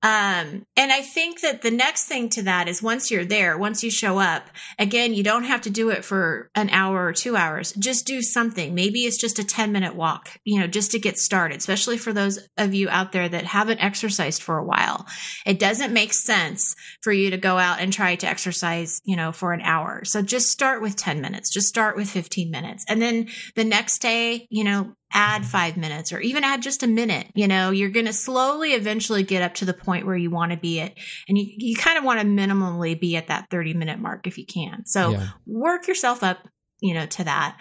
Um, 0.03 0.65
and 0.75 0.91
I 0.91 1.01
think 1.01 1.39
that 1.41 1.61
the 1.61 1.71
next 1.71 2.07
thing 2.07 2.27
to 2.31 2.43
that 2.43 2.67
is 2.67 2.83
once 2.83 3.09
you're 3.09 3.23
there, 3.23 3.57
once 3.57 3.83
you 3.83 3.89
show 3.89 4.19
up, 4.19 4.49
again, 4.77 5.13
you 5.13 5.23
don't 5.23 5.45
have 5.45 5.61
to 5.61 5.69
do 5.69 5.89
it 5.91 6.03
for 6.03 6.49
an 6.55 6.69
hour 6.71 7.05
or 7.05 7.13
two 7.13 7.37
hours. 7.37 7.71
Just 7.71 8.05
do 8.05 8.21
something. 8.21 8.75
Maybe 8.75 9.05
it's 9.05 9.19
just 9.19 9.39
a 9.39 9.45
10 9.45 9.71
minute 9.71 9.95
walk, 9.95 10.37
you 10.43 10.59
know, 10.59 10.67
just 10.67 10.91
to 10.91 10.99
get 10.99 11.17
started, 11.17 11.57
especially 11.57 11.97
for 11.97 12.11
those 12.11 12.37
of 12.57 12.73
you 12.73 12.89
out 12.89 13.13
there 13.13 13.29
that 13.29 13.45
haven't 13.45 13.81
exercised 13.81 14.43
for 14.43 14.57
a 14.57 14.65
while. 14.65 15.07
It 15.45 15.57
doesn't 15.57 15.93
make 15.93 16.13
sense 16.13 16.75
for 17.01 17.13
you 17.13 17.29
to 17.29 17.37
go 17.37 17.57
out 17.57 17.79
and 17.79 17.93
try 17.93 18.15
to 18.17 18.27
exercise, 18.27 18.99
you 19.05 19.15
know, 19.15 19.31
for 19.31 19.53
an 19.53 19.61
hour. 19.61 20.03
So 20.03 20.21
just 20.21 20.49
start 20.49 20.81
with 20.81 20.97
10 20.97 21.21
minutes, 21.21 21.49
just 21.49 21.67
start 21.67 21.95
with 21.95 22.09
15 22.09 22.51
minutes. 22.51 22.83
And 22.89 23.01
then 23.01 23.29
the 23.55 23.63
next 23.63 24.01
day, 24.01 24.47
you 24.49 24.65
know, 24.65 24.95
add 25.13 25.45
five 25.45 25.77
minutes 25.77 26.11
or 26.11 26.19
even 26.19 26.43
add 26.43 26.61
just 26.61 26.83
a 26.83 26.87
minute. 26.87 27.27
You 27.35 27.47
know, 27.47 27.69
you're 27.69 27.89
going 27.89 28.07
to 28.07 28.13
slowly 28.13 28.73
eventually 28.73 29.23
get 29.23 29.43
up 29.43 29.55
to 29.55 29.65
the 29.65 29.73
point 29.73 30.05
where 30.05 30.17
you 30.17 30.31
want 30.31 30.51
to 30.51 30.57
be 30.57 30.81
at. 30.81 30.93
And 31.27 31.37
you, 31.37 31.45
you 31.57 31.75
kind 31.75 31.97
of 31.97 32.03
want 32.03 32.19
to 32.19 32.25
minimally 32.25 32.99
be 32.99 33.15
at 33.15 33.27
that 33.27 33.49
30 33.49 33.73
minute 33.73 33.99
mark 33.99 34.27
if 34.27 34.37
you 34.37 34.45
can. 34.45 34.85
So 34.85 35.11
yeah. 35.11 35.29
work 35.45 35.87
yourself 35.87 36.23
up, 36.23 36.39
you 36.81 36.93
know, 36.93 37.05
to 37.05 37.23
that. 37.23 37.57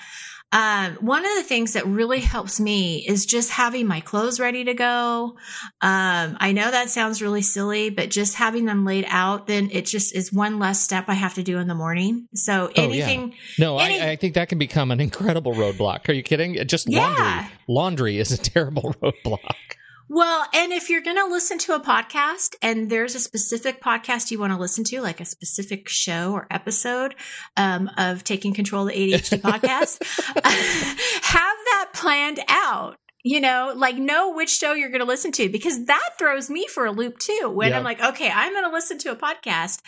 Um, 0.53 0.97
one 0.97 1.25
of 1.25 1.35
the 1.37 1.43
things 1.43 1.73
that 1.73 1.87
really 1.87 2.21
helps 2.21 2.61
me 2.61 2.99
is 2.99 3.25
just 3.25 3.51
having 3.51 3.87
my 3.87 4.01
clothes 4.01 4.39
ready 4.39 4.65
to 4.65 4.75
go. 4.75 5.37
Um, 5.81 6.37
I 6.39 6.53
know 6.53 6.71
that 6.71 6.91
sounds 6.91 7.23
really 7.23 7.41
silly, 7.41 7.89
but 7.89 8.11
just 8.11 8.35
having 8.35 8.67
them 8.67 8.85
laid 8.85 9.07
out, 9.09 9.47
then 9.47 9.71
it 9.73 9.87
just 9.87 10.15
is 10.15 10.33
one 10.33 10.59
less 10.59 10.83
step 10.83 11.07
I 11.09 11.15
have 11.15 11.35
to 11.35 11.43
do 11.43 11.59
in 11.59 11.69
the 11.69 11.75
morning. 11.75 12.29
So 12.35 12.71
anything. 12.75 13.21
Oh, 13.21 13.27
yeah. 13.27 13.65
No, 13.65 13.79
any, 13.79 14.01
I, 14.01 14.11
I, 14.11 14.17
think 14.17 14.35
that 14.35 14.51
can 14.51 14.59
become 14.59 14.91
an 14.91 15.01
incredible 15.01 15.55
roadblock. 15.55 16.09
Are 16.09 16.13
you 16.13 16.23
kidding? 16.23 16.55
Just 16.67 16.89
laundry. 16.89 17.25
Yeah. 17.25 17.49
Laundry 17.67 18.19
is 18.19 18.31
a 18.33 18.39
terrible 18.39 18.95
roadblock. 19.03 19.39
Well, 20.15 20.45
and 20.53 20.75
if 20.75 20.91
you're 20.91 21.01
going 21.01 21.17
to 21.17 21.25
listen 21.25 21.57
to 21.61 21.75
a 21.75 21.81
podcast 21.81 22.55
and 22.61 22.91
there's 22.91 23.15
a 23.15 23.19
specific 23.19 23.81
podcast 23.81 24.31
you 24.31 24.39
want 24.39 24.53
to 24.53 24.59
listen 24.59 24.85
to, 24.85 25.01
like 25.01 25.23
a 25.23 25.25
specific 25.25 25.89
show 25.89 26.33
or 26.35 26.47
episode 26.51 27.15
um, 27.57 27.91
of 27.97 28.23
Taking 28.23 28.53
Control 28.53 28.89
of 28.89 28.95
the 28.95 29.15
ADHD 29.15 29.41
podcast, 29.41 30.05
have 31.25 31.57
that 31.65 31.93
planned 31.95 32.41
out 32.47 32.99
you 33.25 33.41
know, 33.41 33.73
like 33.77 33.97
know 33.97 34.33
which 34.33 34.51
show 34.51 34.73
you're 34.73 34.89
going 34.89 35.01
to 35.01 35.07
listen 35.07 35.31
to 35.33 35.49
because 35.49 35.85
that 35.85 36.11
throws 36.19 36.51
me 36.51 36.67
for 36.67 36.87
a 36.87 36.91
loop 36.91 37.19
too. 37.19 37.51
When 37.53 37.71
yeah. 37.71 37.79
I'm 37.79 37.85
like, 37.85 38.03
okay, 38.03 38.29
I'm 38.29 38.53
going 38.53 38.65
to 38.65 38.71
listen 38.71 38.99
to 38.99 39.13
a 39.13 39.17
podcast 39.17 39.81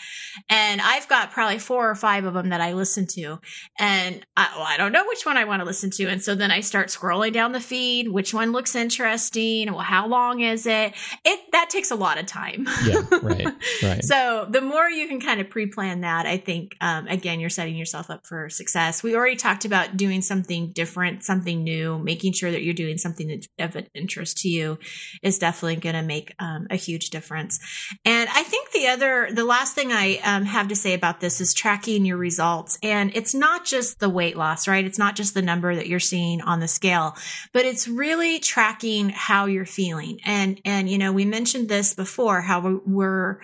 and 0.49 0.81
I've 0.81 1.09
got 1.09 1.33
probably 1.33 1.59
four 1.59 1.91
or 1.91 1.97
five 1.97 2.25
of 2.25 2.35
them 2.35 2.51
that 2.51 2.61
I 2.61 2.75
listen 2.75 3.07
to 3.15 3.41
and 3.79 4.25
I, 4.37 4.53
well, 4.57 4.67
I 4.67 4.77
don't 4.77 4.93
know 4.93 5.05
which 5.07 5.27
one 5.27 5.37
I 5.37 5.47
want 5.47 5.61
to 5.61 5.67
listen 5.67 5.91
to. 5.93 6.07
And 6.07 6.23
so 6.23 6.37
then 6.37 6.53
I 6.53 6.61
start 6.61 6.89
scrolling 6.89 7.33
down 7.33 7.51
the 7.51 7.61
feed, 7.61 8.09
which 8.09 8.33
one 8.33 8.53
looks 8.53 8.77
interesting? 8.77 9.73
Well, 9.73 9.81
how 9.81 10.07
long 10.07 10.41
is 10.41 10.67
it? 10.67 10.95
It, 11.25 11.41
that 11.53 11.71
takes 11.71 11.91
a 11.91 11.97
lot 11.97 12.19
of 12.19 12.27
time. 12.27 12.69
Yeah, 12.85 13.03
right, 13.23 13.47
right. 13.83 14.05
so 14.05 14.47
the 14.49 14.61
more 14.61 14.89
you 14.89 15.09
can 15.09 15.21
kind 15.21 15.41
of 15.41 15.51
pre-plan 15.51 16.03
that, 16.03 16.27
I 16.27 16.37
think, 16.37 16.77
um, 16.81 17.09
again, 17.09 17.41
you're 17.41 17.51
setting 17.51 17.77
yourself 17.77 18.11
up 18.11 18.27
for 18.27 18.49
success. 18.49 19.03
We 19.03 19.17
already 19.17 19.37
talked 19.37 19.65
about 19.65 19.97
doing 19.97 20.23
something 20.23 20.71
different, 20.71 21.25
something 21.25 21.65
new, 21.65 21.99
making 21.99 22.35
sure 22.35 22.51
that 22.51 22.63
you're 22.63 22.75
doing 22.75 22.99
something 22.99 23.24
something 23.25 23.47
that's 23.59 23.77
of 23.77 23.87
interest 23.95 24.39
to 24.39 24.49
you 24.49 24.79
is 25.23 25.39
definitely 25.39 25.77
going 25.77 25.95
to 25.95 26.03
make 26.03 26.35
um, 26.39 26.67
a 26.71 26.77
huge 26.77 27.11
difference. 27.11 27.61
And 28.05 28.29
I 28.31 28.43
think 28.43 28.71
the 28.73 28.89
other, 28.89 29.29
the 29.33 29.45
last 29.45 29.75
thing 29.75 29.93
I 29.93 30.19
um, 30.25 30.45
have 30.45 30.69
to 30.69 30.77
say 30.77 30.95
about 30.95 31.21
this 31.21 31.41
is 31.41 31.55
tracking 31.55 32.05
your 32.05 32.17
results. 32.17 32.79
And 32.83 33.15
it's 33.15 33.35
not 33.35 33.65
just 33.65 34.01
the 34.01 34.09
weight 34.09 34.37
loss, 34.37 34.69
right? 34.69 34.85
It's 34.85 34.99
not 34.99 35.17
just 35.17 35.35
the 35.35 35.43
number 35.43 35.75
that 35.75 35.87
you're 35.87 36.01
seeing 36.01 36.41
on 36.41 36.61
the 36.61 36.69
scale, 36.69 37.17
but 37.53 37.65
it's 37.65 37.89
really 37.89 38.39
tracking 38.39 39.09
how 39.11 39.47
you're 39.47 39.67
feeling. 39.67 40.21
And, 40.25 40.61
and, 40.65 40.89
you 40.89 40.99
know, 40.99 41.13
we 41.13 41.25
mentioned 41.25 41.69
this 41.69 41.95
before, 41.95 42.41
how 42.41 42.81
we're, 42.87 43.41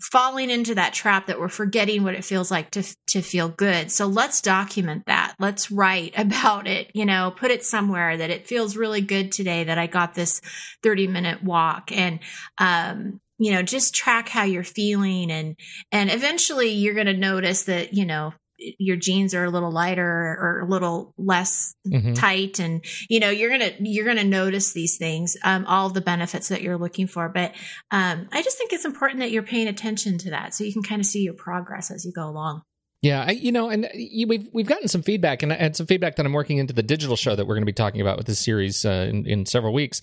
falling 0.00 0.50
into 0.50 0.74
that 0.76 0.94
trap 0.94 1.26
that 1.26 1.40
we're 1.40 1.48
forgetting 1.48 2.04
what 2.04 2.14
it 2.14 2.24
feels 2.24 2.50
like 2.50 2.70
to 2.70 2.84
to 3.08 3.20
feel 3.20 3.48
good. 3.48 3.90
So 3.90 4.06
let's 4.06 4.40
document 4.40 5.04
that. 5.06 5.34
Let's 5.38 5.70
write 5.70 6.14
about 6.16 6.66
it, 6.66 6.90
you 6.94 7.04
know, 7.04 7.32
put 7.36 7.50
it 7.50 7.64
somewhere 7.64 8.16
that 8.16 8.30
it 8.30 8.46
feels 8.46 8.76
really 8.76 9.00
good 9.00 9.32
today 9.32 9.64
that 9.64 9.78
I 9.78 9.86
got 9.86 10.14
this 10.14 10.40
30 10.82 11.08
minute 11.08 11.42
walk 11.42 11.90
and 11.92 12.20
um 12.58 13.20
you 13.38 13.52
know 13.52 13.62
just 13.62 13.94
track 13.94 14.28
how 14.28 14.42
you're 14.42 14.64
feeling 14.64 15.30
and 15.30 15.56
and 15.92 16.10
eventually 16.10 16.70
you're 16.70 16.94
going 16.94 17.06
to 17.06 17.16
notice 17.16 17.64
that 17.64 17.94
you 17.94 18.04
know 18.04 18.34
your 18.58 18.96
jeans 18.96 19.34
are 19.34 19.44
a 19.44 19.50
little 19.50 19.70
lighter 19.70 20.04
or 20.04 20.60
a 20.60 20.68
little 20.68 21.14
less 21.16 21.74
mm-hmm. 21.86 22.14
tight 22.14 22.58
and 22.58 22.84
you 23.08 23.20
know 23.20 23.30
you're 23.30 23.50
gonna 23.50 23.70
you're 23.80 24.06
gonna 24.06 24.24
notice 24.24 24.72
these 24.72 24.96
things 24.98 25.36
um, 25.44 25.64
all 25.66 25.88
the 25.88 26.00
benefits 26.00 26.48
that 26.48 26.62
you're 26.62 26.78
looking 26.78 27.06
for 27.06 27.28
but 27.28 27.54
um, 27.90 28.28
i 28.32 28.42
just 28.42 28.58
think 28.58 28.72
it's 28.72 28.84
important 28.84 29.20
that 29.20 29.30
you're 29.30 29.42
paying 29.42 29.68
attention 29.68 30.18
to 30.18 30.30
that 30.30 30.54
so 30.54 30.64
you 30.64 30.72
can 30.72 30.82
kind 30.82 31.00
of 31.00 31.06
see 31.06 31.22
your 31.22 31.34
progress 31.34 31.90
as 31.90 32.04
you 32.04 32.12
go 32.12 32.28
along 32.28 32.62
yeah, 33.00 33.26
I, 33.28 33.30
you 33.30 33.52
know, 33.52 33.68
and 33.68 33.84
uh, 33.84 33.88
we've 33.94 34.48
we've 34.52 34.66
gotten 34.66 34.88
some 34.88 35.02
feedback, 35.02 35.44
and, 35.44 35.52
and 35.52 35.76
some 35.76 35.86
feedback 35.86 36.16
that 36.16 36.26
I'm 36.26 36.32
working 36.32 36.58
into 36.58 36.74
the 36.74 36.82
digital 36.82 37.14
show 37.14 37.36
that 37.36 37.46
we're 37.46 37.54
going 37.54 37.62
to 37.62 37.66
be 37.66 37.72
talking 37.72 38.00
about 38.00 38.16
with 38.16 38.26
this 38.26 38.44
series 38.44 38.84
uh, 38.84 39.06
in, 39.08 39.24
in 39.24 39.46
several 39.46 39.72
weeks 39.72 40.00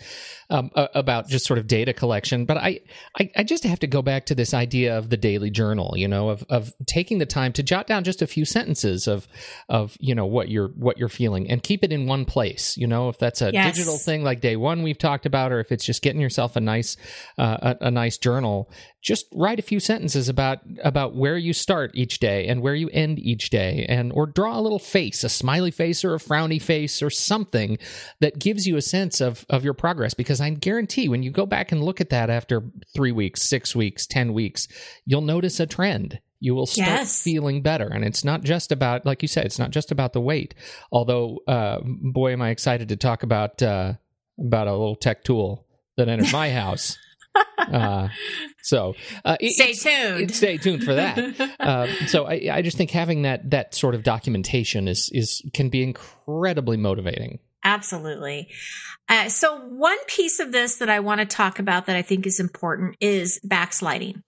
um, 0.50 0.72
uh, 0.76 0.88
about 0.96 1.28
just 1.28 1.46
sort 1.46 1.60
of 1.60 1.68
data 1.68 1.92
collection. 1.92 2.46
But 2.46 2.56
I, 2.56 2.80
I, 3.20 3.32
I 3.36 3.44
just 3.44 3.66
have 3.66 3.80
to 3.80 3.88
go 3.88 4.02
back 4.02 4.28
to 4.28 4.36
this 4.36 4.54
idea 4.54 4.98
of 4.98 5.10
the 5.10 5.18
daily 5.18 5.50
journal, 5.50 5.96
you 5.98 6.08
know, 6.08 6.30
of 6.30 6.46
of 6.50 6.72
taking 6.88 7.18
the 7.18 7.26
time 7.26 7.52
to 7.54 7.64
jot 7.64 7.86
down 7.86 8.06
just 8.06 8.22
a 8.22 8.28
few 8.28 8.46
sentences 8.46 9.10
of 9.10 9.28
of 9.68 9.98
you 10.00 10.16
know 10.16 10.26
what 10.26 10.48
you're 10.48 10.70
what 10.70 10.98
you're 10.98 11.10
feeling 11.10 11.50
and 11.50 11.64
keep 11.64 11.84
it 11.84 11.92
in 11.92 12.08
one 12.08 12.24
place. 12.24 12.78
You 12.78 12.88
know, 12.88 13.10
if 13.10 13.18
that's 13.18 13.42
a 13.42 13.52
yes. 13.52 13.76
digital 13.76 13.98
thing 13.98 14.24
like 14.24 14.40
day 14.40 14.56
one 14.56 14.84
we've 14.84 14.98
talked 14.98 15.26
about, 15.26 15.52
or 15.52 15.60
if 15.60 15.70
it's 15.74 15.84
just 15.84 16.02
getting 16.02 16.22
yourself 16.22 16.56
a 16.56 16.62
nice 16.62 16.96
uh, 17.38 17.76
a, 17.82 17.88
a 17.88 17.92
nice 17.92 18.18
journal 18.18 18.72
just 19.06 19.28
write 19.32 19.60
a 19.60 19.62
few 19.62 19.80
sentences 19.80 20.28
about 20.28 20.60
about 20.84 21.16
where 21.16 21.38
you 21.38 21.54
start 21.54 21.92
each 21.94 22.18
day 22.18 22.48
and 22.48 22.62
where 22.62 22.74
you 22.74 22.90
end 22.90 23.20
each 23.20 23.52
day 23.52 23.86
and 23.88 24.12
or 24.14 24.26
draw 24.26 24.58
a 24.58 24.62
little 24.62 24.80
face 24.80 25.24
a 25.24 25.30
smiley 25.30 25.70
face 25.70 26.04
or 26.04 26.16
a 26.16 26.20
frowny 26.20 26.60
face 26.60 27.04
or 27.04 27.12
something 27.12 27.78
that 28.20 28.40
gives 28.40 28.66
you 28.66 28.78
a 28.78 28.82
sense 28.82 29.22
of 29.22 29.46
of 29.48 29.64
your 29.64 29.76
progress. 29.76 30.16
Because 30.16 30.42
i 30.42 30.50
guarantee 30.50 31.08
when 31.08 31.22
you 31.22 31.30
go 31.30 31.46
back 31.46 31.72
and 31.72 31.84
look 31.84 32.02
at 32.02 32.10
that 32.10 32.32
after 32.32 32.64
3 32.96 33.12
weeks 33.12 33.44
6 33.44 33.76
weeks 33.76 34.08
10 34.08 34.34
weeks 34.34 34.68
you'll 35.06 35.22
notice 35.22 35.60
a 35.60 35.68
trend. 35.68 36.20
You 36.40 36.56
will 36.56 36.66
start 36.66 36.90
yes. 36.90 37.24
feeling 37.24 37.62
better. 37.62 37.88
And 37.88 38.04
it's 38.04 38.24
not 38.24 38.44
just 38.44 38.72
about 38.72 39.06
like 39.06 39.22
you 39.22 39.28
said 39.28 39.46
it's 39.46 39.60
not 39.60 39.70
just 39.70 39.92
about 39.92 40.14
the 40.14 40.22
weight. 40.22 40.56
Although 40.92 41.40
uh, 41.48 41.80
boy 41.84 42.34
am 42.34 42.42
i 42.42 42.50
excited 42.50 42.90
to 42.90 42.96
talk 42.96 43.22
about 43.22 43.62
uh, 43.62 43.94
about 44.40 44.68
a 44.68 44.72
little 44.72 44.96
tech 44.96 45.24
tool 45.24 45.68
that 45.96 46.10
entered 46.10 46.34
my 46.34 46.50
house 46.64 46.98
uh, 47.58 48.10
so 48.62 48.96
uh, 49.24 49.38
stay 49.42 49.74
tuned. 49.74 50.36
stay 50.36 50.58
tuned 50.58 50.84
for 50.84 50.96
that. 50.96 51.56
uh, 51.60 51.88
so 52.08 52.26
I, 52.26 52.50
I 52.52 52.62
just 52.62 52.78
think 52.78 52.92
having 52.92 53.24
that 53.24 53.50
that 53.52 53.76
sort 53.76 53.96
of 53.96 54.04
documentation 54.04 54.88
is 54.88 55.10
is 55.14 55.42
can 55.54 55.70
be 55.70 55.84
incredibly 55.84 56.78
motivating. 56.78 57.40
Absolutely. 57.64 58.50
Uh, 59.10 59.28
so 59.28 59.60
one 59.60 59.98
piece 60.08 60.40
of 60.40 60.52
this 60.52 60.78
that 60.78 60.90
I 60.90 61.00
want 61.00 61.20
to 61.20 61.26
talk 61.26 61.60
about 61.60 61.88
that 61.88 61.96
I 61.96 62.04
think 62.04 62.28
is 62.28 62.40
important 62.40 62.96
is 63.00 63.40
backsliding. 63.44 64.22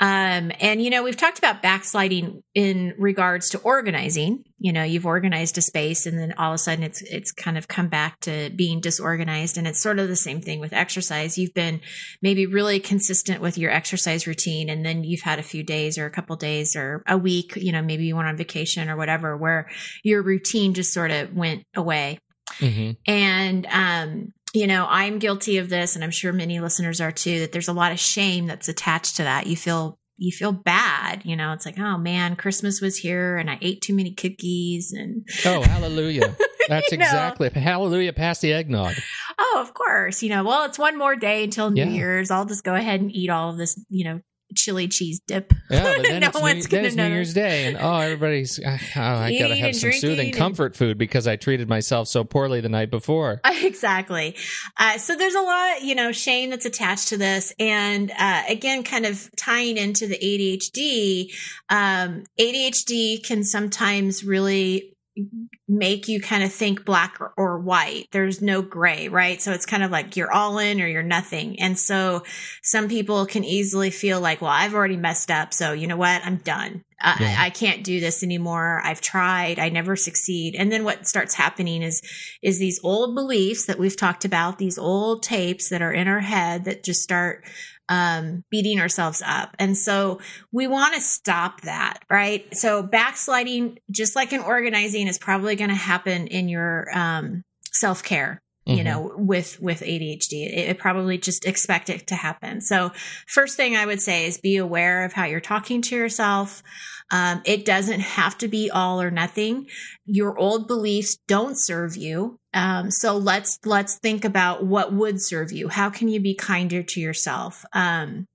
Um, 0.00 0.50
and 0.60 0.82
you 0.82 0.90
know, 0.90 1.04
we've 1.04 1.16
talked 1.16 1.38
about 1.38 1.62
backsliding 1.62 2.42
in 2.54 2.94
regards 2.98 3.50
to 3.50 3.58
organizing. 3.58 4.44
You 4.58 4.72
know, 4.72 4.82
you've 4.82 5.06
organized 5.06 5.56
a 5.56 5.62
space 5.62 6.04
and 6.06 6.18
then 6.18 6.34
all 6.36 6.50
of 6.50 6.56
a 6.56 6.58
sudden 6.58 6.82
it's 6.82 7.00
it's 7.02 7.30
kind 7.30 7.56
of 7.56 7.68
come 7.68 7.88
back 7.88 8.18
to 8.20 8.50
being 8.56 8.80
disorganized. 8.80 9.56
And 9.56 9.68
it's 9.68 9.80
sort 9.80 10.00
of 10.00 10.08
the 10.08 10.16
same 10.16 10.40
thing 10.40 10.58
with 10.58 10.72
exercise. 10.72 11.38
You've 11.38 11.54
been 11.54 11.80
maybe 12.20 12.46
really 12.46 12.80
consistent 12.80 13.40
with 13.40 13.56
your 13.56 13.70
exercise 13.70 14.26
routine, 14.26 14.68
and 14.68 14.84
then 14.84 15.04
you've 15.04 15.20
had 15.20 15.38
a 15.38 15.44
few 15.44 15.62
days 15.62 15.96
or 15.96 16.06
a 16.06 16.10
couple 16.10 16.34
days 16.36 16.74
or 16.74 17.02
a 17.06 17.16
week, 17.16 17.54
you 17.56 17.70
know, 17.70 17.82
maybe 17.82 18.04
you 18.04 18.16
went 18.16 18.28
on 18.28 18.36
vacation 18.36 18.90
or 18.90 18.96
whatever, 18.96 19.36
where 19.36 19.70
your 20.02 20.22
routine 20.22 20.74
just 20.74 20.92
sort 20.92 21.12
of 21.12 21.34
went 21.34 21.64
away. 21.76 22.18
Mm-hmm. 22.58 22.90
And 23.06 23.66
um 23.70 24.32
you 24.54 24.66
know, 24.68 24.86
I'm 24.88 25.18
guilty 25.18 25.58
of 25.58 25.68
this, 25.68 25.94
and 25.96 26.04
I'm 26.04 26.12
sure 26.12 26.32
many 26.32 26.60
listeners 26.60 27.00
are 27.00 27.12
too, 27.12 27.40
that 27.40 27.52
there's 27.52 27.68
a 27.68 27.72
lot 27.72 27.92
of 27.92 27.98
shame 27.98 28.46
that's 28.46 28.68
attached 28.68 29.16
to 29.16 29.24
that. 29.24 29.46
You 29.46 29.56
feel 29.56 29.98
you 30.16 30.30
feel 30.30 30.52
bad, 30.52 31.22
you 31.24 31.34
know, 31.34 31.52
it's 31.52 31.66
like, 31.66 31.78
oh 31.78 31.98
man, 31.98 32.36
Christmas 32.36 32.80
was 32.80 32.96
here 32.96 33.36
and 33.36 33.50
I 33.50 33.58
ate 33.60 33.80
too 33.80 33.94
many 33.94 34.14
cookies 34.14 34.92
and 34.92 35.26
Oh, 35.44 35.60
hallelujah. 35.62 36.36
That's 36.68 36.92
exactly 36.92 37.50
know. 37.52 37.60
hallelujah 37.60 38.12
past 38.12 38.40
the 38.40 38.52
eggnog. 38.52 38.94
Oh, 39.38 39.58
of 39.60 39.74
course. 39.74 40.22
You 40.22 40.30
know, 40.30 40.44
well, 40.44 40.64
it's 40.64 40.78
one 40.78 40.96
more 40.96 41.16
day 41.16 41.44
until 41.44 41.70
New 41.70 41.84
yeah. 41.84 41.90
Year's. 41.90 42.30
I'll 42.30 42.46
just 42.46 42.64
go 42.64 42.74
ahead 42.74 43.00
and 43.00 43.14
eat 43.14 43.28
all 43.28 43.50
of 43.50 43.58
this, 43.58 43.78
you 43.90 44.04
know, 44.04 44.20
chili 44.54 44.88
cheese 44.88 45.20
dip. 45.26 45.52
Yeah, 45.70 45.94
but 45.96 46.02
then 46.08 46.20
no 46.20 46.28
it's, 46.28 46.40
one's 46.40 46.72
New, 46.72 46.82
then 46.82 46.96
New 46.96 47.14
Year's 47.14 47.34
Day, 47.34 47.66
and 47.66 47.76
oh, 47.80 47.96
everybody's 47.98 48.58
oh, 48.58 48.78
I 48.96 49.36
gotta 49.38 49.56
have 49.56 49.76
some 49.76 49.92
soothing 49.92 50.32
comfort 50.32 50.76
food 50.76 50.98
because 50.98 51.26
I 51.26 51.36
treated 51.36 51.68
myself 51.68 52.08
so 52.08 52.24
poorly 52.24 52.60
the 52.60 52.68
night 52.68 52.90
before. 52.90 53.40
Exactly. 53.64 54.36
Uh, 54.78 54.98
so 54.98 55.16
there's 55.16 55.34
a 55.34 55.40
lot, 55.40 55.82
you 55.82 55.94
know, 55.94 56.12
shame 56.12 56.50
that's 56.50 56.66
attached 56.66 57.08
to 57.08 57.16
this, 57.16 57.52
and 57.58 58.12
uh, 58.18 58.42
again, 58.48 58.82
kind 58.82 59.06
of 59.06 59.30
tying 59.36 59.78
into 59.78 60.06
the 60.06 60.18
ADHD. 60.18 61.32
Um, 61.70 62.24
ADHD 62.38 63.24
can 63.24 63.42
sometimes 63.42 64.22
really 64.22 64.93
Mm-hmm. 65.16 65.44
make 65.68 66.08
you 66.08 66.20
kind 66.20 66.42
of 66.42 66.52
think 66.52 66.84
black 66.84 67.20
or, 67.20 67.32
or, 67.36 67.60
white. 67.60 68.08
There's 68.10 68.42
no 68.42 68.62
gray, 68.62 69.06
right? 69.06 69.40
So 69.40 69.52
it's 69.52 69.64
kind 69.64 69.84
of 69.84 69.92
like 69.92 70.16
you're 70.16 70.32
all 70.32 70.58
in 70.58 70.80
or 70.80 70.88
you're 70.88 71.04
nothing. 71.04 71.60
And 71.60 71.78
so 71.78 72.24
some 72.64 72.88
people 72.88 73.24
can 73.24 73.44
easily 73.44 73.90
feel 73.90 74.20
like, 74.20 74.42
well, 74.42 74.50
I've 74.50 74.74
already 74.74 74.96
messed 74.96 75.30
up. 75.30 75.54
So 75.54 75.72
you 75.72 75.86
know 75.86 75.96
what? 75.96 76.20
I'm 76.24 76.38
done. 76.38 76.82
I, 77.00 77.16
yeah. 77.20 77.36
I 77.38 77.50
can't 77.50 77.84
do 77.84 78.00
this 78.00 78.24
anymore. 78.24 78.80
I've 78.84 79.00
tried. 79.00 79.60
I 79.60 79.68
never 79.68 79.94
succeed. 79.94 80.56
And 80.56 80.72
then 80.72 80.82
what 80.82 81.06
starts 81.06 81.34
happening 81.34 81.82
is, 81.82 82.02
is 82.42 82.58
these 82.58 82.80
old 82.82 83.14
beliefs 83.14 83.66
that 83.66 83.78
we've 83.78 83.96
talked 83.96 84.24
about, 84.24 84.58
these 84.58 84.78
old 84.78 85.22
tapes 85.22 85.68
that 85.68 85.82
are 85.82 85.92
in 85.92 86.08
our 86.08 86.20
head 86.20 86.64
that 86.64 86.82
just 86.82 87.02
start 87.02 87.44
um, 87.88 88.44
beating 88.50 88.80
ourselves 88.80 89.22
up. 89.24 89.54
And 89.58 89.76
so 89.76 90.20
we 90.52 90.66
want 90.66 90.94
to 90.94 91.00
stop 91.00 91.62
that, 91.62 92.00
right? 92.10 92.46
So 92.56 92.82
backsliding, 92.82 93.78
just 93.90 94.16
like 94.16 94.32
in 94.32 94.40
organizing, 94.40 95.08
is 95.08 95.18
probably 95.18 95.56
going 95.56 95.70
to 95.70 95.76
happen 95.76 96.26
in 96.26 96.48
your 96.48 96.86
um, 96.94 97.42
self 97.72 98.02
care 98.02 98.40
you 98.66 98.76
mm-hmm. 98.76 98.84
know 98.84 99.12
with 99.16 99.60
with 99.60 99.80
adhd 99.80 100.32
it, 100.32 100.68
it, 100.70 100.78
probably 100.78 101.18
just 101.18 101.44
expect 101.44 101.90
it 101.90 102.06
to 102.06 102.14
happen 102.14 102.60
so 102.60 102.90
first 103.26 103.56
thing 103.56 103.76
i 103.76 103.84
would 103.84 104.00
say 104.00 104.26
is 104.26 104.38
be 104.38 104.56
aware 104.56 105.04
of 105.04 105.12
how 105.12 105.24
you're 105.24 105.40
talking 105.40 105.82
to 105.82 105.96
yourself 105.96 106.62
um, 107.10 107.42
it 107.44 107.66
doesn't 107.66 108.00
have 108.00 108.38
to 108.38 108.48
be 108.48 108.70
all 108.70 109.00
or 109.00 109.10
nothing 109.10 109.66
your 110.06 110.38
old 110.38 110.66
beliefs 110.66 111.16
don't 111.28 111.56
serve 111.56 111.96
you 111.96 112.38
um, 112.54 112.90
so 112.90 113.16
let's 113.16 113.58
let's 113.64 113.98
think 113.98 114.24
about 114.24 114.64
what 114.64 114.92
would 114.92 115.22
serve 115.22 115.52
you 115.52 115.68
how 115.68 115.90
can 115.90 116.08
you 116.08 116.20
be 116.20 116.34
kinder 116.34 116.82
to 116.82 117.00
yourself 117.00 117.64
um, 117.74 118.26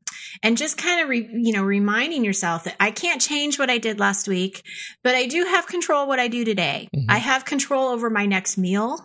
and 0.43 0.57
just 0.57 0.77
kind 0.77 1.01
of 1.01 1.09
re, 1.09 1.27
you 1.31 1.53
know 1.53 1.63
reminding 1.63 2.23
yourself 2.23 2.63
that 2.65 2.75
I 2.79 2.91
can't 2.91 3.21
change 3.21 3.59
what 3.59 3.69
I 3.69 3.77
did 3.77 3.99
last 3.99 4.27
week, 4.27 4.63
but 5.03 5.15
I 5.15 5.25
do 5.25 5.43
have 5.45 5.67
control 5.67 6.07
what 6.07 6.19
I 6.19 6.27
do 6.27 6.45
today. 6.45 6.89
Mm-hmm. 6.95 7.09
I 7.09 7.17
have 7.17 7.45
control 7.45 7.89
over 7.89 8.09
my 8.09 8.25
next 8.25 8.57
meal. 8.57 8.99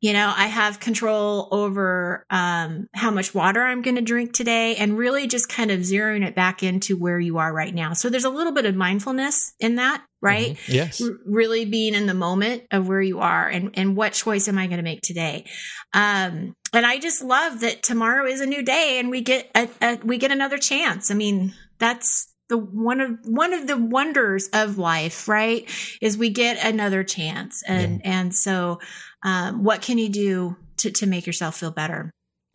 You 0.00 0.12
know, 0.12 0.32
I 0.36 0.46
have 0.46 0.78
control 0.78 1.48
over 1.50 2.24
um, 2.30 2.86
how 2.94 3.10
much 3.10 3.34
water 3.34 3.62
I'm 3.62 3.82
going 3.82 3.96
to 3.96 4.02
drink 4.02 4.32
today, 4.32 4.76
and 4.76 4.96
really 4.96 5.26
just 5.26 5.48
kind 5.48 5.70
of 5.70 5.80
zeroing 5.80 6.24
it 6.24 6.34
back 6.34 6.62
into 6.62 6.96
where 6.96 7.18
you 7.18 7.38
are 7.38 7.52
right 7.52 7.74
now. 7.74 7.94
So 7.94 8.08
there's 8.08 8.24
a 8.24 8.30
little 8.30 8.52
bit 8.52 8.64
of 8.64 8.76
mindfulness 8.76 9.54
in 9.58 9.76
that, 9.76 10.04
right? 10.20 10.52
Mm-hmm. 10.52 10.72
Yes. 10.72 11.02
R- 11.02 11.16
really 11.26 11.64
being 11.64 11.94
in 11.94 12.06
the 12.06 12.14
moment 12.14 12.62
of 12.70 12.86
where 12.86 13.02
you 13.02 13.20
are 13.20 13.48
and 13.48 13.70
and 13.74 13.96
what 13.96 14.12
choice 14.12 14.46
am 14.46 14.58
I 14.58 14.66
going 14.66 14.78
to 14.78 14.84
make 14.84 15.00
today? 15.02 15.46
Um, 15.92 16.54
and 16.72 16.86
I 16.86 16.98
just 16.98 17.22
love 17.22 17.60
that 17.60 17.82
tomorrow 17.82 18.26
is 18.26 18.40
a 18.40 18.46
new 18.46 18.62
day 18.62 18.98
and 18.98 19.10
we 19.10 19.22
get 19.22 19.50
a, 19.54 19.68
a, 19.80 19.98
we 20.04 20.18
get 20.18 20.30
another 20.30 20.58
chance. 20.58 21.10
I 21.10 21.14
mean, 21.14 21.54
that's 21.78 22.32
the 22.48 22.58
one 22.58 23.00
of 23.00 23.18
one 23.24 23.52
of 23.52 23.66
the 23.66 23.76
wonders 23.76 24.48
of 24.52 24.78
life, 24.78 25.28
right? 25.28 25.68
Is 26.00 26.16
we 26.16 26.30
get 26.30 26.64
another 26.64 27.04
chance. 27.04 27.62
And 27.66 28.00
yeah. 28.00 28.20
and 28.20 28.34
so 28.34 28.80
um, 29.22 29.64
what 29.64 29.82
can 29.82 29.98
you 29.98 30.08
do 30.08 30.56
to 30.78 30.90
to 30.90 31.06
make 31.06 31.26
yourself 31.26 31.56
feel 31.56 31.70
better? 31.70 32.10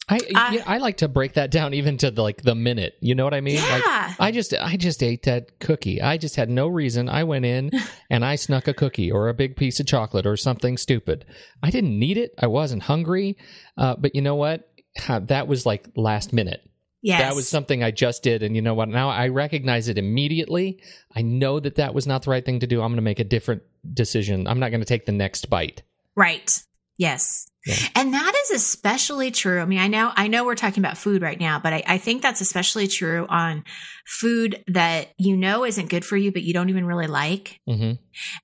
I 0.10 0.17
uh, 0.17 0.52
yeah, 0.52 0.63
I 0.65 0.80
like 0.80 0.97
to 0.97 1.08
break 1.08 1.34
that 1.34 1.49
down 1.49 1.73
even 1.73 1.97
to 1.99 2.12
the, 2.12 2.21
like 2.21 2.41
the 2.41 2.56
minute. 2.56 2.95
You 2.99 3.15
know 3.15 3.23
what 3.23 3.34
I 3.34 3.41
mean? 3.41 3.56
Yeah. 3.56 4.08
Like 4.10 4.15
I 4.19 4.32
just 4.32 4.54
I 4.54 4.76
just 4.76 5.02
ate 5.02 5.23
that 5.23 5.60
cookie. 5.60 6.02
I 6.02 6.17
just 6.17 6.36
had 6.36 6.49
no 6.49 6.67
reason. 6.67 7.08
I 7.08 7.23
went 7.23 7.45
in 7.45 7.71
and 8.10 8.26
I 8.26 8.36
snuck 8.36 8.67
a 8.67 8.73
cookie 8.73 9.12
or 9.12 9.30
a 9.30 9.34
big 9.34 9.56
piece 9.56 9.80
of 9.80 9.88
chocolate 9.88 10.26
or 10.26 10.36
something 10.36 10.78
stupid. 10.78 11.26
I 11.62 11.69
didn't 11.69 11.97
need 11.97 12.17
it. 12.17 12.34
I 12.38 12.47
wasn't 12.47 12.84
hungry. 12.84 13.38
Uh, 13.78 13.95
but 13.97 14.13
you 14.13 14.21
know 14.21 14.36
what? 14.36 14.69
That 15.08 15.47
was 15.47 15.65
like 15.65 15.88
last 15.95 16.34
minute. 16.34 16.62
Yes. 17.02 17.21
That 17.21 17.36
was 17.36 17.49
something 17.49 17.84
I 17.84 17.91
just 17.91 18.23
did. 18.23 18.43
And 18.43 18.56
you 18.56 18.62
know 18.62 18.73
what? 18.73 18.88
Now 18.88 19.10
I 19.10 19.28
recognize 19.28 19.89
it 19.89 19.97
immediately. 19.97 20.82
I 21.13 21.21
know 21.21 21.60
that 21.60 21.76
that 21.76 21.93
was 21.93 22.08
not 22.08 22.23
the 22.23 22.30
right 22.30 22.45
thing 22.45 22.62
to 22.62 22.67
do. 22.67 22.82
I'm 22.82 22.89
going 22.89 22.95
to 22.95 23.02
make 23.02 23.19
a 23.19 23.26
different 23.26 23.63
decision. 23.93 24.47
I'm 24.47 24.60
not 24.60 24.69
going 24.69 24.80
to 24.80 24.86
take 24.86 25.06
the 25.06 25.12
next 25.12 25.49
bite. 25.49 25.84
Right. 26.15 26.63
Yes. 26.97 27.47
Yeah. 27.65 27.76
And 27.95 28.13
that 28.13 28.34
is 28.43 28.52
especially 28.52 29.32
true. 29.32 29.62
I 29.62 29.65
mean, 29.65 29.80
I 29.80 29.88
know, 29.88 30.12
I 30.13 30.28
know 30.28 30.43
we're 30.43 30.56
talking 30.56 30.84
about 30.84 30.97
food 30.97 31.21
right 31.21 31.39
now, 31.39 31.60
but 31.60 31.71
I, 31.71 31.84
I, 31.88 31.97
think 31.97 32.21
that's 32.21 32.41
especially 32.41 32.88
true 32.88 33.26
on 33.30 33.63
food 34.06 34.62
that 34.67 35.13
you 35.17 35.38
know 35.38 35.63
isn't 35.63 35.89
good 35.89 36.04
for 36.04 36.17
you, 36.17 36.34
but 36.34 36.43
you 36.43 36.54
don't 36.54 36.69
even 36.69 36.86
really 36.86 37.08
like. 37.08 37.62
Mm-hmm. 37.67 37.93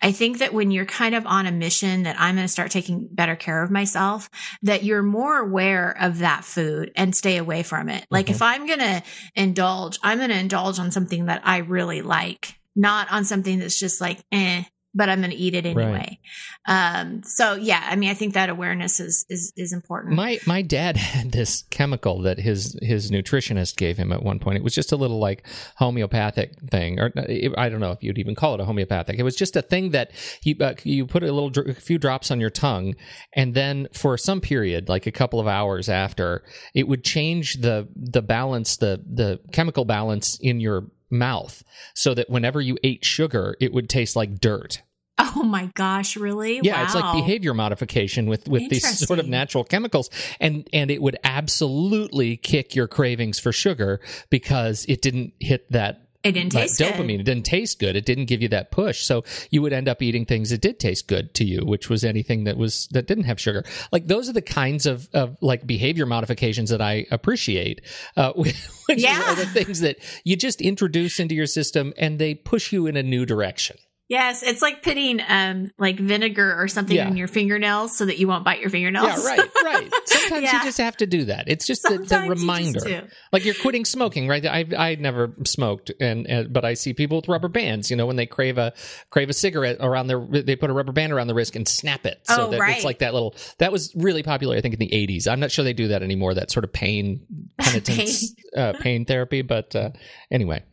I 0.02 0.14
think 0.14 0.40
that 0.40 0.54
when 0.54 0.72
you're 0.72 0.86
kind 0.86 1.16
of 1.16 1.28
on 1.28 1.48
a 1.48 1.52
mission 1.52 2.04
that 2.04 2.16
I'm 2.18 2.36
going 2.36 2.46
to 2.46 2.52
start 2.52 2.72
taking 2.72 3.10
better 3.12 3.36
care 3.36 3.62
of 3.62 3.70
myself, 3.70 4.30
that 4.64 4.84
you're 4.84 5.04
more 5.04 5.38
aware 5.38 5.92
of 6.00 6.20
that 6.20 6.46
food 6.46 6.92
and 6.96 7.14
stay 7.14 7.36
away 7.38 7.62
from 7.64 7.90
it. 7.90 8.06
Like 8.10 8.28
mm-hmm. 8.28 8.36
if 8.36 8.42
I'm 8.42 8.68
going 8.68 8.80
to 8.80 9.04
indulge, 9.36 10.00
I'm 10.02 10.20
going 10.20 10.30
to 10.30 10.40
indulge 10.40 10.80
on 10.80 10.92
something 10.92 11.26
that 11.26 11.42
I 11.44 11.58
really 11.58 12.02
like, 12.02 12.58
not 12.74 13.12
on 13.12 13.26
something 13.26 13.60
that's 13.60 13.80
just 13.80 14.00
like, 14.00 14.24
eh, 14.32 14.64
but 14.94 15.08
I'm 15.08 15.20
going 15.20 15.32
to 15.32 15.38
eat 15.38 15.54
it 15.54 15.66
anyway. 15.66 16.20
Right. 16.68 17.02
Um, 17.02 17.22
so 17.24 17.54
yeah, 17.54 17.86
I 17.86 17.96
mean, 17.96 18.10
I 18.10 18.14
think 18.16 18.34
that 18.34 18.50
awareness 18.50 19.00
is, 19.00 19.26
is, 19.30 19.54
is 19.56 19.72
important. 19.72 20.16
My, 20.16 20.40
my 20.48 20.62
dad 20.62 20.98
had 20.98 21.32
this 21.32 21.64
chemical 21.70 22.22
that 22.24 22.40
his, 22.40 22.78
his 22.82 23.12
nutritionist 23.12 23.78
gave 23.78 23.98
him 23.98 24.12
at 24.12 24.24
one 24.24 24.40
point. 24.40 24.58
It 24.58 24.64
was 24.64 24.74
just 24.74 24.92
a 24.92 24.96
little 24.96 25.20
like 25.20 25.46
homeopathic 25.76 26.60
thing, 26.72 27.00
or 27.00 27.12
I 27.58 27.70
don't 27.70 27.80
know 27.80 27.92
if 27.92 28.04
you'd 28.04 28.18
even 28.18 28.36
call 28.36 28.56
it 28.56 28.60
a 28.60 28.66
homeopathic. 28.66 29.20
It 29.20 29.24
was 29.24 29.36
just 29.36 29.56
a 29.56 29.62
thing 29.62 29.92
that 29.92 30.12
you, 30.44 30.56
uh, 30.60 30.74
you 30.84 31.06
put 31.06 31.24
a 31.24 31.32
little, 31.32 31.52
a 31.70 31.74
few 31.74 31.98
drops 31.98 32.32
on 32.32 32.40
your 32.40 32.50
tongue. 32.50 32.96
And 33.34 33.54
then 33.54 33.88
for 33.94 34.18
some 34.18 34.42
period, 34.42 34.90
like 34.90 35.06
a 35.06 35.12
couple 35.12 35.40
of 35.40 35.48
hours 35.48 35.88
after, 35.88 36.44
it 36.74 36.88
would 36.88 37.04
change 37.04 37.62
the, 37.62 37.88
the 37.96 38.22
balance, 38.22 38.78
the, 38.78 39.04
the 39.08 39.40
chemical 39.52 39.86
balance 39.86 40.38
in 40.42 40.60
your 40.60 40.88
mouth 41.10 41.64
so 41.94 42.14
that 42.14 42.30
whenever 42.30 42.62
you 42.62 42.78
ate 42.84 43.06
sugar, 43.06 43.56
it 43.60 43.74
would 43.74 43.90
taste 43.90 44.16
like 44.16 44.40
dirt. 44.40 44.82
Oh 45.20 45.44
my 45.44 45.70
gosh, 45.76 46.16
really? 46.16 46.62
Yeah, 46.64 46.78
wow. 46.78 46.84
it's 46.86 46.96
like 46.96 47.14
behavior 47.14 47.54
modification 47.54 48.28
with 48.28 48.48
with 48.48 48.70
these 48.70 49.00
sort 49.08 49.20
of 49.20 49.28
natural 49.28 49.64
chemicals 49.64 50.10
and 50.40 50.68
and 50.72 50.90
it 50.90 51.02
would 51.02 51.18
absolutely 51.24 52.38
kick 52.38 52.74
your 52.74 52.88
cravings 52.88 53.38
for 53.38 53.52
sugar 53.52 54.00
because 54.30 54.86
it 54.88 55.02
didn't 55.02 55.34
hit 55.40 55.70
that 55.72 56.09
it 56.24 56.34
didn't 56.34 56.52
taste 56.52 56.80
dopamine. 56.80 57.08
Good. 57.08 57.20
It 57.22 57.24
didn't 57.24 57.46
taste 57.46 57.80
good. 57.80 57.96
It 57.96 58.06
didn't 58.06 58.26
give 58.26 58.42
you 58.42 58.50
that 58.50 58.72
push. 58.72 59.04
So 59.04 59.24
you 59.52 59.62
would 59.62 59.72
end 59.72 59.88
up 59.88 60.02
eating 60.02 60.26
things 60.26 60.50
that 60.50 60.60
did 60.60 60.80
taste 60.80 61.08
good 61.08 61.34
to 61.36 61.46
you, 61.46 61.62
which 61.66 61.90
was 61.90 62.04
anything 62.04 62.44
that 62.44 62.58
was 62.58 62.88
that 62.92 63.08
didn't 63.08 63.24
have 63.24 63.40
sugar. 63.40 63.64
Like 63.92 64.08
those 64.08 64.28
are 64.28 64.34
the 64.34 64.42
kinds 64.42 64.86
of, 64.86 65.08
of 65.14 65.38
like 65.42 65.66
behavior 65.66 66.06
modifications 66.06 66.72
that 66.72 66.82
I 66.82 67.06
appreciate. 67.10 67.82
Uh, 68.18 68.34
which 68.36 68.56
yeah. 68.90 69.32
are 69.32 69.36
the 69.36 69.46
things 69.46 69.80
that 69.80 69.98
you 70.26 70.36
just 70.36 70.62
introduce 70.62 71.20
into 71.20 71.36
your 71.36 71.48
system 71.48 71.94
and 71.98 72.20
they 72.20 72.36
push 72.36 72.74
you 72.74 72.88
in 72.88 72.98
a 72.98 73.04
new 73.04 73.26
direction. 73.26 73.78
Yes, 74.10 74.42
it's 74.42 74.64
like 74.64 74.82
putting 74.82 75.22
um 75.28 75.72
like 75.78 76.00
vinegar 76.00 76.60
or 76.60 76.68
something 76.68 76.96
yeah. 76.96 77.08
in 77.08 77.16
your 77.16 77.28
fingernails 77.28 77.96
so 77.96 78.06
that 78.08 78.18
you 78.18 78.28
won't 78.28 78.44
bite 78.44 78.60
your 78.60 78.72
fingernails. 78.72 79.24
Yeah, 79.24 79.24
right, 79.24 79.50
right. 79.64 79.92
Sometimes 80.06 80.44
yeah. 80.46 80.58
you 80.58 80.64
just 80.64 80.80
have 80.80 80.98
to 80.98 81.06
do 81.06 81.26
that. 81.26 81.44
It's 81.46 81.68
just 81.68 81.84
the, 81.84 82.00
the, 82.00 82.28
reminder. 82.28 82.90
You 82.90 83.02
like 83.32 83.46
you're 83.46 83.54
quitting 83.54 83.86
smoking, 83.86 84.28
right? 84.28 84.44
I 84.44 84.66
I 84.76 84.96
never 84.96 85.36
smoked, 85.46 85.92
and, 86.02 86.26
and, 86.26 86.52
but 86.52 86.66
I 86.66 86.74
see 86.74 86.96
people 86.96 87.18
with 87.18 87.28
rubber 87.28 87.50
bands. 87.50 87.92
You 87.92 87.98
know, 87.98 88.08
when 88.08 88.16
they 88.16 88.26
crave 88.26 88.58
a 88.58 88.74
crave 89.12 89.30
a 89.30 89.34
cigarette 89.34 89.78
around 89.80 90.08
their, 90.08 90.20
they 90.20 90.56
put 90.56 90.72
a 90.72 90.74
rubber 90.74 90.92
band 90.92 91.14
around 91.14 91.28
the 91.28 91.36
wrist 91.36 91.56
and 91.56 91.68
snap 91.68 92.08
it. 92.08 92.20
So 92.24 92.48
oh, 92.48 92.50
that 92.50 92.60
right. 92.60 92.78
it's 92.78 92.86
like 92.86 93.00
that 93.00 93.14
little. 93.14 93.36
That 93.60 93.72
was 93.72 93.94
really 93.96 94.24
popular, 94.24 94.58
I 94.58 94.62
think, 94.62 94.74
in 94.74 94.80
the 94.80 94.90
'80s. 94.90 95.32
I'm 95.32 95.40
not 95.40 95.52
sure 95.52 95.64
they 95.64 95.74
do 95.74 95.90
that 95.90 96.02
anymore. 96.02 96.34
That 96.34 96.50
sort 96.50 96.64
of 96.64 96.74
pain 96.74 97.28
penitence 97.60 98.34
pain, 98.34 98.64
uh, 98.64 98.74
pain 98.80 99.06
therapy, 99.06 99.44
but 99.44 99.76
uh, 99.76 99.92
anyway. 100.32 100.64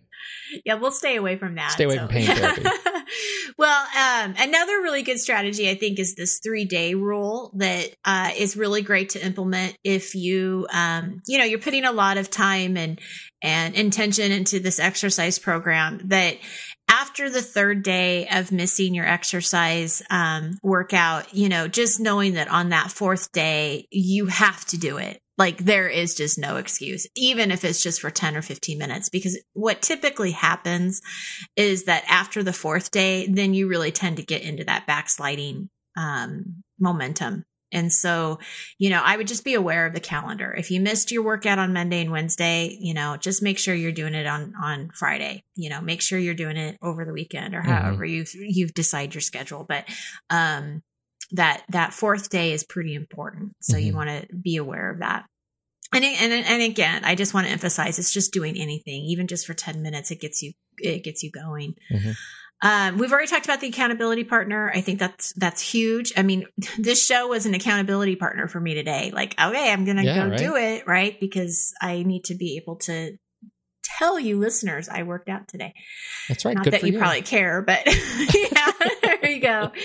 Yeah, 0.65 0.75
we'll 0.75 0.91
stay 0.91 1.17
away 1.17 1.37
from 1.37 1.57
that. 1.57 1.73
Stay 1.73 1.85
away 1.85 1.97
so. 1.97 2.07
from 2.07 2.09
pain 2.09 2.27
therapy. 2.27 2.63
well, 3.59 3.83
um, 3.97 4.35
another 4.39 4.81
really 4.81 5.03
good 5.03 5.19
strategy, 5.19 5.69
I 5.69 5.75
think, 5.75 5.99
is 5.99 6.15
this 6.15 6.41
three 6.43 6.65
day 6.65 6.95
rule 6.95 7.53
that 7.57 7.91
uh, 8.05 8.31
is 8.37 8.57
really 8.57 8.83
great 8.83 9.11
to 9.11 9.25
implement 9.25 9.77
if 9.85 10.15
you, 10.15 10.67
um, 10.73 11.23
you 11.27 11.39
know, 11.39 11.45
you're 11.45 11.59
putting 11.59 11.85
a 11.85 11.93
lot 11.93 12.19
of 12.19 12.31
time 12.31 12.77
and 12.77 13.01
and 13.43 13.75
intention 13.75 14.33
into 14.33 14.61
this 14.61 14.81
exercise 14.81 15.39
program. 15.39 16.01
That 16.05 16.37
after 16.89 17.29
the 17.29 17.43
third 17.43 17.83
day 17.83 18.29
of 18.29 18.53
missing 18.53 18.95
your 18.95 19.07
exercise 19.07 20.03
um, 20.11 20.59
workout, 20.63 21.35
you 21.35 21.49
know, 21.49 21.69
just 21.69 22.01
knowing 22.01 22.35
that 22.35 22.49
on 22.49 22.71
that 22.71 22.91
fourth 22.91 23.33
day 23.33 23.87
you 23.91 24.27
have 24.27 24.65
to 24.67 24.79
do 24.79 24.99
it 24.99 25.21
like 25.39 25.59
there 25.59 25.89
is 25.89 26.15
just 26.15 26.39
no 26.39 26.57
excuse, 26.57 27.07
even 27.15 27.51
if 27.51 27.65
it's 27.65 27.83
just 27.83 28.01
for 28.01 28.11
10 28.11 28.37
or 28.37 28.43
15 28.43 28.79
minutes. 28.79 29.09
Because 29.09 29.39
what 29.53 29.83
typically 29.83 30.31
happens 30.31 31.03
is 31.57 31.85
that 31.85 32.05
after 32.09 32.43
the 32.43 32.53
fourth 32.53 32.91
day, 32.91 33.27
then 33.27 33.55
you 33.55 33.69
really 33.69 33.93
tend 33.93 34.17
to 34.17 34.23
get 34.23 34.43
into 34.43 34.65
that 34.65 34.87
backsliding 34.87 35.69
um, 35.97 36.63
momentum. 36.79 37.45
And 37.73 37.93
so, 37.93 38.39
you 38.79 38.91
know, 38.91 39.03
I 39.05 39.17
would 39.17 39.27
just 39.27 39.45
be 39.45 39.55
aware 39.55 39.87
of 39.87 39.93
the 39.93 40.01
calendar. 40.01 40.55
If 40.57 40.71
you 40.71 40.81
missed 40.81 41.11
your 41.11 41.25
workout 41.25 41.59
on 41.59 41.73
Monday 41.73 42.01
and 42.01 42.13
Wednesday, 42.13 42.77
you 42.81 42.95
know, 42.95 43.17
just 43.17 43.43
make 43.43 43.59
sure 43.59 43.75
you're 43.75 43.93
doing 43.93 44.15
it 44.15 44.27
on 44.27 44.55
on 44.63 44.91
Friday. 44.95 45.43
You 45.57 45.71
know, 45.71 45.81
make 45.81 46.01
sure 46.01 46.19
you're 46.19 46.35
doing 46.35 46.57
it 46.57 46.79
over 46.81 47.05
the 47.05 47.13
weekend 47.13 47.55
or 47.55 47.61
mm-hmm. 47.61 47.71
however 47.71 48.05
you've 48.05 48.31
you've 48.35 48.73
decide 48.73 49.15
your 49.15 49.21
schedule. 49.21 49.67
But 49.69 49.85
um 50.31 50.83
that 51.33 51.65
that 51.71 51.93
fourth 51.93 52.31
day 52.31 52.53
is 52.53 52.65
pretty 52.65 52.95
important. 52.95 53.53
So 53.61 53.77
mm-hmm. 53.77 53.87
you 53.87 53.95
want 53.95 54.11
to 54.11 54.35
be 54.35 54.57
aware 54.57 54.91
of 54.91 55.01
that. 55.01 55.25
And, 55.93 56.05
and 56.05 56.33
and 56.33 56.63
again, 56.63 57.05
I 57.05 57.15
just 57.15 57.33
want 57.33 57.47
to 57.47 57.53
emphasize 57.53 57.99
it's 57.99 58.13
just 58.13 58.33
doing 58.33 58.57
anything, 58.59 59.05
even 59.05 59.27
just 59.27 59.47
for 59.47 59.55
10 59.55 59.83
minutes, 59.83 60.11
it 60.11 60.21
gets 60.21 60.43
you 60.43 60.53
it 60.79 61.05
gets 61.05 61.23
you 61.23 61.31
going. 61.31 61.75
Mm-hmm. 61.91 62.13
Um, 62.63 62.97
we've 62.97 63.13
already 63.13 63.29
talked 63.29 63.45
about 63.45 63.61
the 63.61 63.69
accountability 63.69 64.25
partner. 64.25 64.73
I 64.75 64.81
think 64.81 64.99
that's 64.99 65.33
that's 65.35 65.61
huge. 65.61 66.13
I 66.17 66.23
mean, 66.23 66.47
this 66.79 67.05
show 67.05 67.29
was 67.29 67.47
an 67.47 67.55
accountability 67.55 68.17
partner 68.17 68.49
for 68.49 68.61
me 68.61 68.75
today. 68.75 69.11
Like, 69.15 69.35
okay, 69.41 69.73
I'm 69.73 69.85
gonna 69.85 70.03
yeah, 70.03 70.25
go 70.25 70.31
right? 70.31 70.39
do 70.39 70.57
it, 70.57 70.87
right? 70.87 71.19
Because 71.21 71.75
I 71.81 72.03
need 72.03 72.25
to 72.25 72.35
be 72.35 72.57
able 72.57 72.77
to 72.77 73.17
tell 73.99 74.19
you 74.19 74.39
listeners 74.39 74.89
I 74.89 75.03
worked 75.03 75.29
out 75.29 75.49
today. 75.49 75.75
That's 76.29 76.45
right. 76.45 76.55
Not 76.57 76.65
Good 76.65 76.73
that 76.75 76.83
you, 76.83 76.95
you, 76.95 76.99
probably 76.99 77.23
care, 77.23 77.63
but 77.63 77.87
yeah, 78.35 78.73
there 79.03 79.31
you 79.31 79.41
go. 79.41 79.71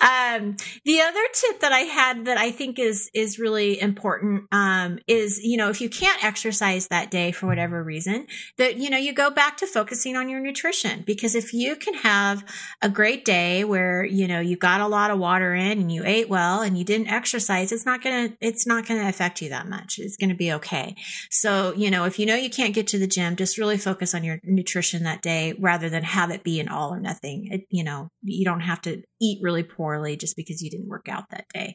um, 0.00 0.56
the 0.84 1.00
other 1.00 1.20
tip 1.32 1.60
that 1.60 1.72
I 1.72 1.80
had 1.80 2.26
that 2.26 2.38
I 2.38 2.50
think 2.50 2.78
is 2.78 3.10
is 3.14 3.38
really 3.38 3.80
important 3.80 4.44
um, 4.52 4.98
is 5.06 5.40
you 5.42 5.56
know 5.56 5.70
if 5.70 5.80
you 5.80 5.88
can't 5.88 6.22
exercise 6.24 6.88
that 6.88 7.10
day 7.10 7.32
for 7.32 7.46
whatever 7.46 7.82
reason 7.82 8.26
that 8.58 8.76
you 8.76 8.90
know 8.90 8.96
you 8.96 9.12
go 9.12 9.30
back 9.30 9.56
to 9.58 9.66
focusing 9.66 10.16
on 10.16 10.28
your 10.28 10.40
nutrition. 10.40 11.02
Because 11.06 11.34
if 11.34 11.52
you 11.52 11.76
can 11.76 11.94
have 11.94 12.44
a 12.82 12.88
great 12.88 13.24
day 13.24 13.64
where 13.64 14.04
you 14.04 14.28
know 14.28 14.40
you 14.40 14.56
got 14.56 14.80
a 14.80 14.86
lot 14.86 15.10
of 15.10 15.18
water 15.18 15.54
in 15.54 15.78
and 15.78 15.92
you 15.92 16.02
ate 16.04 16.28
well 16.28 16.62
and 16.62 16.78
you 16.78 16.84
didn't 16.84 17.08
exercise 17.08 17.72
it's 17.72 17.86
not 17.86 18.02
gonna 18.02 18.30
it's 18.40 18.66
not 18.66 18.86
gonna 18.86 19.08
affect 19.08 19.42
you 19.42 19.48
that 19.50 19.68
much. 19.68 19.98
It's 19.98 20.16
gonna 20.16 20.34
be 20.34 20.52
okay. 20.52 20.96
So 21.30 21.74
you 21.74 21.90
know 21.90 22.04
if 22.04 22.18
you 22.18 22.26
know 22.26 22.36
you 22.36 22.50
can't 22.50 22.74
get 22.74 22.86
to 22.88 22.98
the 22.98 23.06
gym 23.06 23.36
just 23.36 23.58
really 23.58 23.78
focus 23.78 24.14
on 24.14 24.24
your 24.24 24.40
nutrition 24.44 25.04
that 25.04 25.22
day 25.22 25.54
rather 25.58 25.88
than 25.88 26.02
have 26.02 26.30
it 26.30 26.44
be 26.44 26.60
an 26.60 26.68
all 26.68 26.92
or 26.92 27.00
nothing. 27.00 27.48
It, 27.50 27.66
you 27.70 27.84
know 27.84 28.08
you 28.22 28.44
don't 28.44 28.60
have 28.60 28.80
to 28.82 29.02
eat 29.20 29.38
really 29.42 29.62
poorly 29.76 30.16
just 30.16 30.36
because 30.36 30.62
you 30.62 30.70
didn't 30.70 30.88
work 30.88 31.08
out 31.08 31.24
that 31.30 31.46
day. 31.52 31.74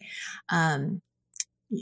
Um, 0.50 1.02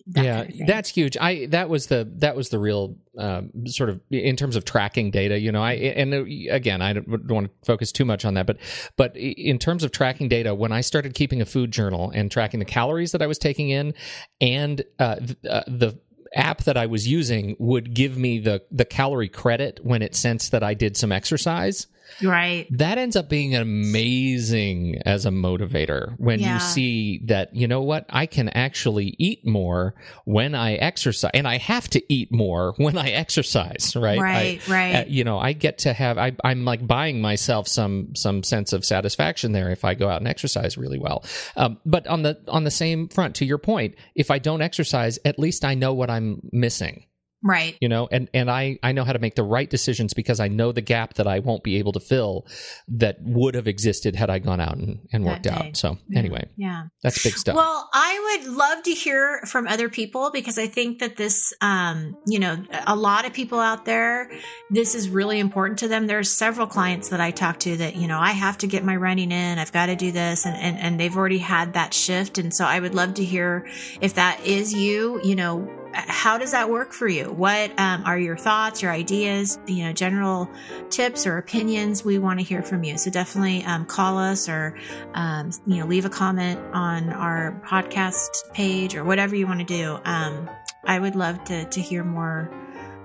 that 0.07 0.25
yeah, 0.25 0.43
kind 0.43 0.61
of 0.61 0.67
that's 0.67 0.89
huge. 0.89 1.15
I 1.15 1.45
that 1.47 1.69
was 1.69 1.87
the 1.87 2.11
that 2.17 2.35
was 2.35 2.49
the 2.49 2.59
real 2.59 2.97
um, 3.17 3.51
sort 3.67 3.89
of 3.89 4.01
in 4.09 4.35
terms 4.35 4.57
of 4.57 4.65
tracking 4.65 5.11
data. 5.11 5.39
You 5.39 5.51
know, 5.51 5.63
I 5.63 5.73
and 5.73 6.13
uh, 6.13 6.25
again, 6.51 6.81
I 6.81 6.93
don't, 6.93 7.09
don't, 7.09 7.35
want 7.35 7.47
to 7.47 7.65
focus 7.65 7.93
too 7.93 8.03
much 8.03 8.25
on 8.25 8.33
that, 8.33 8.47
but 8.47 8.57
but 8.97 9.15
in 9.15 9.59
terms 9.59 9.83
of 9.83 9.91
tracking 9.91 10.27
data, 10.27 10.53
when 10.53 10.73
I 10.73 10.81
started 10.81 11.13
keeping 11.13 11.41
a 11.41 11.45
food 11.45 11.71
journal 11.71 12.11
and 12.13 12.29
tracking 12.29 12.59
the 12.59 12.65
calories 12.65 13.13
that 13.13 13.21
I 13.21 13.27
was 13.27 13.37
taking 13.37 13.69
in, 13.69 13.93
and 14.41 14.83
uh, 14.99 15.17
uh, 15.49 15.61
the 15.67 15.97
app 16.35 16.63
that 16.65 16.75
I 16.75 16.87
was 16.87 17.07
using 17.07 17.55
would 17.57 17.93
give 17.93 18.17
me 18.17 18.39
the 18.39 18.63
the 18.69 18.85
calorie 18.85 19.29
credit 19.29 19.79
when 19.83 20.01
it 20.01 20.15
sensed 20.15 20.51
that 20.51 20.63
I 20.63 20.73
did 20.73 20.97
some 20.97 21.13
exercise. 21.13 21.87
Right. 22.21 22.67
That 22.71 22.97
ends 22.97 23.15
up 23.15 23.29
being 23.29 23.55
amazing 23.55 25.01
as 25.05 25.25
a 25.25 25.29
motivator 25.29 26.17
when 26.19 26.39
yeah. 26.39 26.55
you 26.55 26.59
see 26.59 27.21
that, 27.25 27.55
you 27.55 27.67
know 27.67 27.81
what, 27.81 28.05
I 28.09 28.25
can 28.25 28.49
actually 28.49 29.15
eat 29.17 29.45
more 29.45 29.95
when 30.25 30.55
I 30.55 30.73
exercise 30.75 31.31
and 31.33 31.47
I 31.47 31.57
have 31.57 31.89
to 31.91 32.13
eat 32.13 32.31
more 32.31 32.73
when 32.77 32.97
I 32.97 33.09
exercise, 33.09 33.95
right? 33.95 34.19
Right, 34.19 34.61
I, 34.67 34.71
right. 34.71 34.95
Uh, 34.95 35.05
you 35.07 35.23
know, 35.23 35.37
I 35.39 35.53
get 35.53 35.79
to 35.79 35.93
have, 35.93 36.17
I, 36.17 36.35
I'm 36.43 36.65
like 36.65 36.85
buying 36.85 37.21
myself 37.21 37.67
some, 37.67 38.15
some 38.15 38.43
sense 38.43 38.73
of 38.73 38.85
satisfaction 38.85 39.51
there 39.51 39.69
if 39.69 39.85
I 39.85 39.93
go 39.93 40.09
out 40.09 40.21
and 40.21 40.27
exercise 40.27 40.77
really 40.77 40.99
well. 40.99 41.23
Um, 41.55 41.79
but 41.85 42.07
on 42.07 42.23
the, 42.23 42.39
on 42.47 42.63
the 42.63 42.71
same 42.71 43.07
front, 43.09 43.35
to 43.35 43.45
your 43.45 43.57
point, 43.57 43.95
if 44.15 44.31
I 44.31 44.39
don't 44.39 44.61
exercise, 44.61 45.19
at 45.25 45.37
least 45.39 45.65
I 45.65 45.75
know 45.75 45.93
what 45.93 46.09
I'm 46.09 46.41
missing 46.51 47.05
right. 47.43 47.77
You 47.81 47.89
know 47.89 48.07
and 48.11 48.29
and 48.33 48.49
i 48.49 48.77
i 48.83 48.91
know 48.91 49.03
how 49.03 49.13
to 49.13 49.19
make 49.19 49.35
the 49.35 49.43
right 49.43 49.69
decisions 49.69 50.13
because 50.13 50.39
i 50.39 50.47
know 50.47 50.71
the 50.71 50.81
gap 50.81 51.15
that 51.15 51.27
i 51.27 51.39
won't 51.39 51.63
be 51.63 51.77
able 51.77 51.91
to 51.93 51.99
fill 51.99 52.45
that 52.87 53.17
would 53.21 53.55
have 53.55 53.67
existed 53.67 54.15
had 54.15 54.29
i 54.29 54.39
gone 54.39 54.59
out 54.59 54.77
and, 54.77 54.99
and 55.11 55.25
worked 55.25 55.47
out. 55.47 55.77
so 55.77 55.97
yeah. 56.09 56.19
anyway 56.19 56.47
yeah. 56.55 56.85
that's 57.03 57.21
big 57.23 57.33
stuff. 57.33 57.55
Well 57.55 57.89
i 57.93 58.39
would 58.43 58.53
love 58.53 58.83
to 58.83 58.91
hear 58.91 59.41
from 59.45 59.67
other 59.67 59.89
people 59.89 60.31
because 60.31 60.57
i 60.57 60.67
think 60.67 60.99
that 60.99 61.17
this 61.17 61.53
um 61.61 62.17
you 62.27 62.39
know 62.39 62.63
a 62.85 62.95
lot 62.95 63.25
of 63.25 63.33
people 63.33 63.59
out 63.59 63.85
there 63.85 64.29
this 64.69 64.95
is 64.95 65.09
really 65.09 65.39
important 65.39 65.79
to 65.79 65.87
them. 65.87 66.07
There's 66.07 66.37
several 66.37 66.67
clients 66.67 67.09
that 67.09 67.21
i 67.21 67.31
talk 67.31 67.59
to 67.59 67.77
that 67.77 67.95
you 67.95 68.07
know 68.07 68.19
i 68.19 68.31
have 68.31 68.57
to 68.59 68.67
get 68.67 68.83
my 68.83 68.95
running 68.95 69.31
in. 69.31 69.59
I've 69.59 69.71
got 69.71 69.87
to 69.87 69.95
do 69.95 70.11
this. 70.11 70.45
And 70.45 70.55
and, 70.57 70.77
and 70.77 70.99
they've 70.99 71.15
already 71.15 71.37
had 71.37 71.73
that 71.73 71.93
shift. 71.93 72.37
And 72.37 72.53
so 72.53 72.65
i 72.65 72.79
would 72.79 72.95
love 72.95 73.15
to 73.15 73.23
hear 73.23 73.67
if 74.01 74.15
that 74.15 74.45
is 74.45 74.73
you 74.73 75.21
you 75.23 75.35
know 75.35 75.86
how 76.05 76.37
does 76.37 76.51
that 76.51 76.69
work 76.69 76.93
for 76.93 77.07
you? 77.07 77.31
What 77.31 77.77
um, 77.79 78.03
are 78.05 78.17
your 78.17 78.37
thoughts, 78.37 78.81
your 78.81 78.91
ideas, 78.91 79.57
you 79.65 79.85
know, 79.85 79.93
general 79.93 80.49
tips 80.89 81.25
or 81.25 81.37
opinions? 81.37 82.05
We 82.05 82.19
want 82.19 82.39
to 82.39 82.45
hear 82.45 82.61
from 82.61 82.83
you. 82.83 82.97
So 82.97 83.09
definitely 83.09 83.63
um, 83.63 83.85
call 83.85 84.17
us 84.17 84.47
or, 84.47 84.77
um, 85.13 85.51
you 85.65 85.77
know, 85.77 85.85
leave 85.85 86.05
a 86.05 86.09
comment 86.09 86.59
on 86.73 87.09
our 87.09 87.61
podcast 87.65 88.51
page 88.53 88.95
or 88.95 89.03
whatever 89.03 89.35
you 89.35 89.47
want 89.47 89.59
to 89.59 89.65
do. 89.65 89.97
Um, 90.05 90.49
I 90.85 90.99
would 90.99 91.15
love 91.15 91.43
to, 91.45 91.65
to 91.65 91.81
hear 91.81 92.03
more 92.03 92.51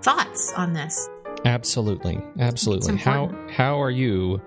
thoughts 0.03 0.53
on 0.53 0.75
this. 0.75 1.09
Absolutely. 1.45 2.23
Absolutely. 2.39 2.97
How, 2.97 3.35
how 3.51 3.81
are 3.81 3.91
you 3.91 4.41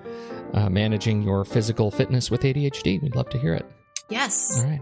uh, 0.54 0.70
managing 0.70 1.24
your 1.24 1.46
physical 1.46 1.92
fitness 1.92 2.30
with 2.30 2.42
ADHD? 2.42 3.02
We'd 3.02 3.16
love 3.16 3.30
to 3.30 3.40
hear 3.40 3.54
it. 3.54 3.66
Yes. 4.10 4.62
All 4.62 4.70
right. 4.70 4.82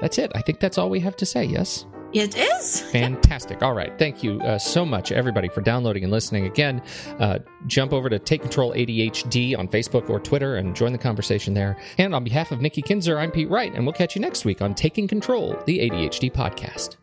That's 0.00 0.16
it. 0.18 0.30
I 0.34 0.42
think 0.42 0.60
that's 0.60 0.78
all 0.78 0.88
we 0.88 1.00
have 1.00 1.16
to 1.16 1.26
say. 1.26 1.44
Yes. 1.44 1.86
It 2.12 2.36
is. 2.36 2.80
Fantastic. 2.80 3.62
All 3.62 3.72
right. 3.72 3.96
Thank 3.98 4.22
you 4.22 4.40
uh, 4.40 4.58
so 4.58 4.84
much, 4.84 5.12
everybody, 5.12 5.48
for 5.48 5.60
downloading 5.60 6.02
and 6.02 6.12
listening. 6.12 6.46
Again, 6.46 6.82
uh, 7.18 7.38
jump 7.66 7.92
over 7.92 8.08
to 8.08 8.18
Take 8.18 8.42
Control 8.42 8.72
ADHD 8.72 9.56
on 9.56 9.68
Facebook 9.68 10.10
or 10.10 10.18
Twitter 10.18 10.56
and 10.56 10.74
join 10.74 10.92
the 10.92 10.98
conversation 10.98 11.54
there. 11.54 11.78
And 11.98 12.14
on 12.14 12.24
behalf 12.24 12.50
of 12.50 12.60
Nikki 12.60 12.82
Kinzer, 12.82 13.18
I'm 13.18 13.30
Pete 13.30 13.48
Wright, 13.48 13.72
and 13.72 13.84
we'll 13.84 13.92
catch 13.92 14.16
you 14.16 14.20
next 14.20 14.44
week 14.44 14.60
on 14.60 14.74
Taking 14.74 15.06
Control, 15.06 15.56
the 15.66 15.78
ADHD 15.78 16.32
podcast. 16.32 16.96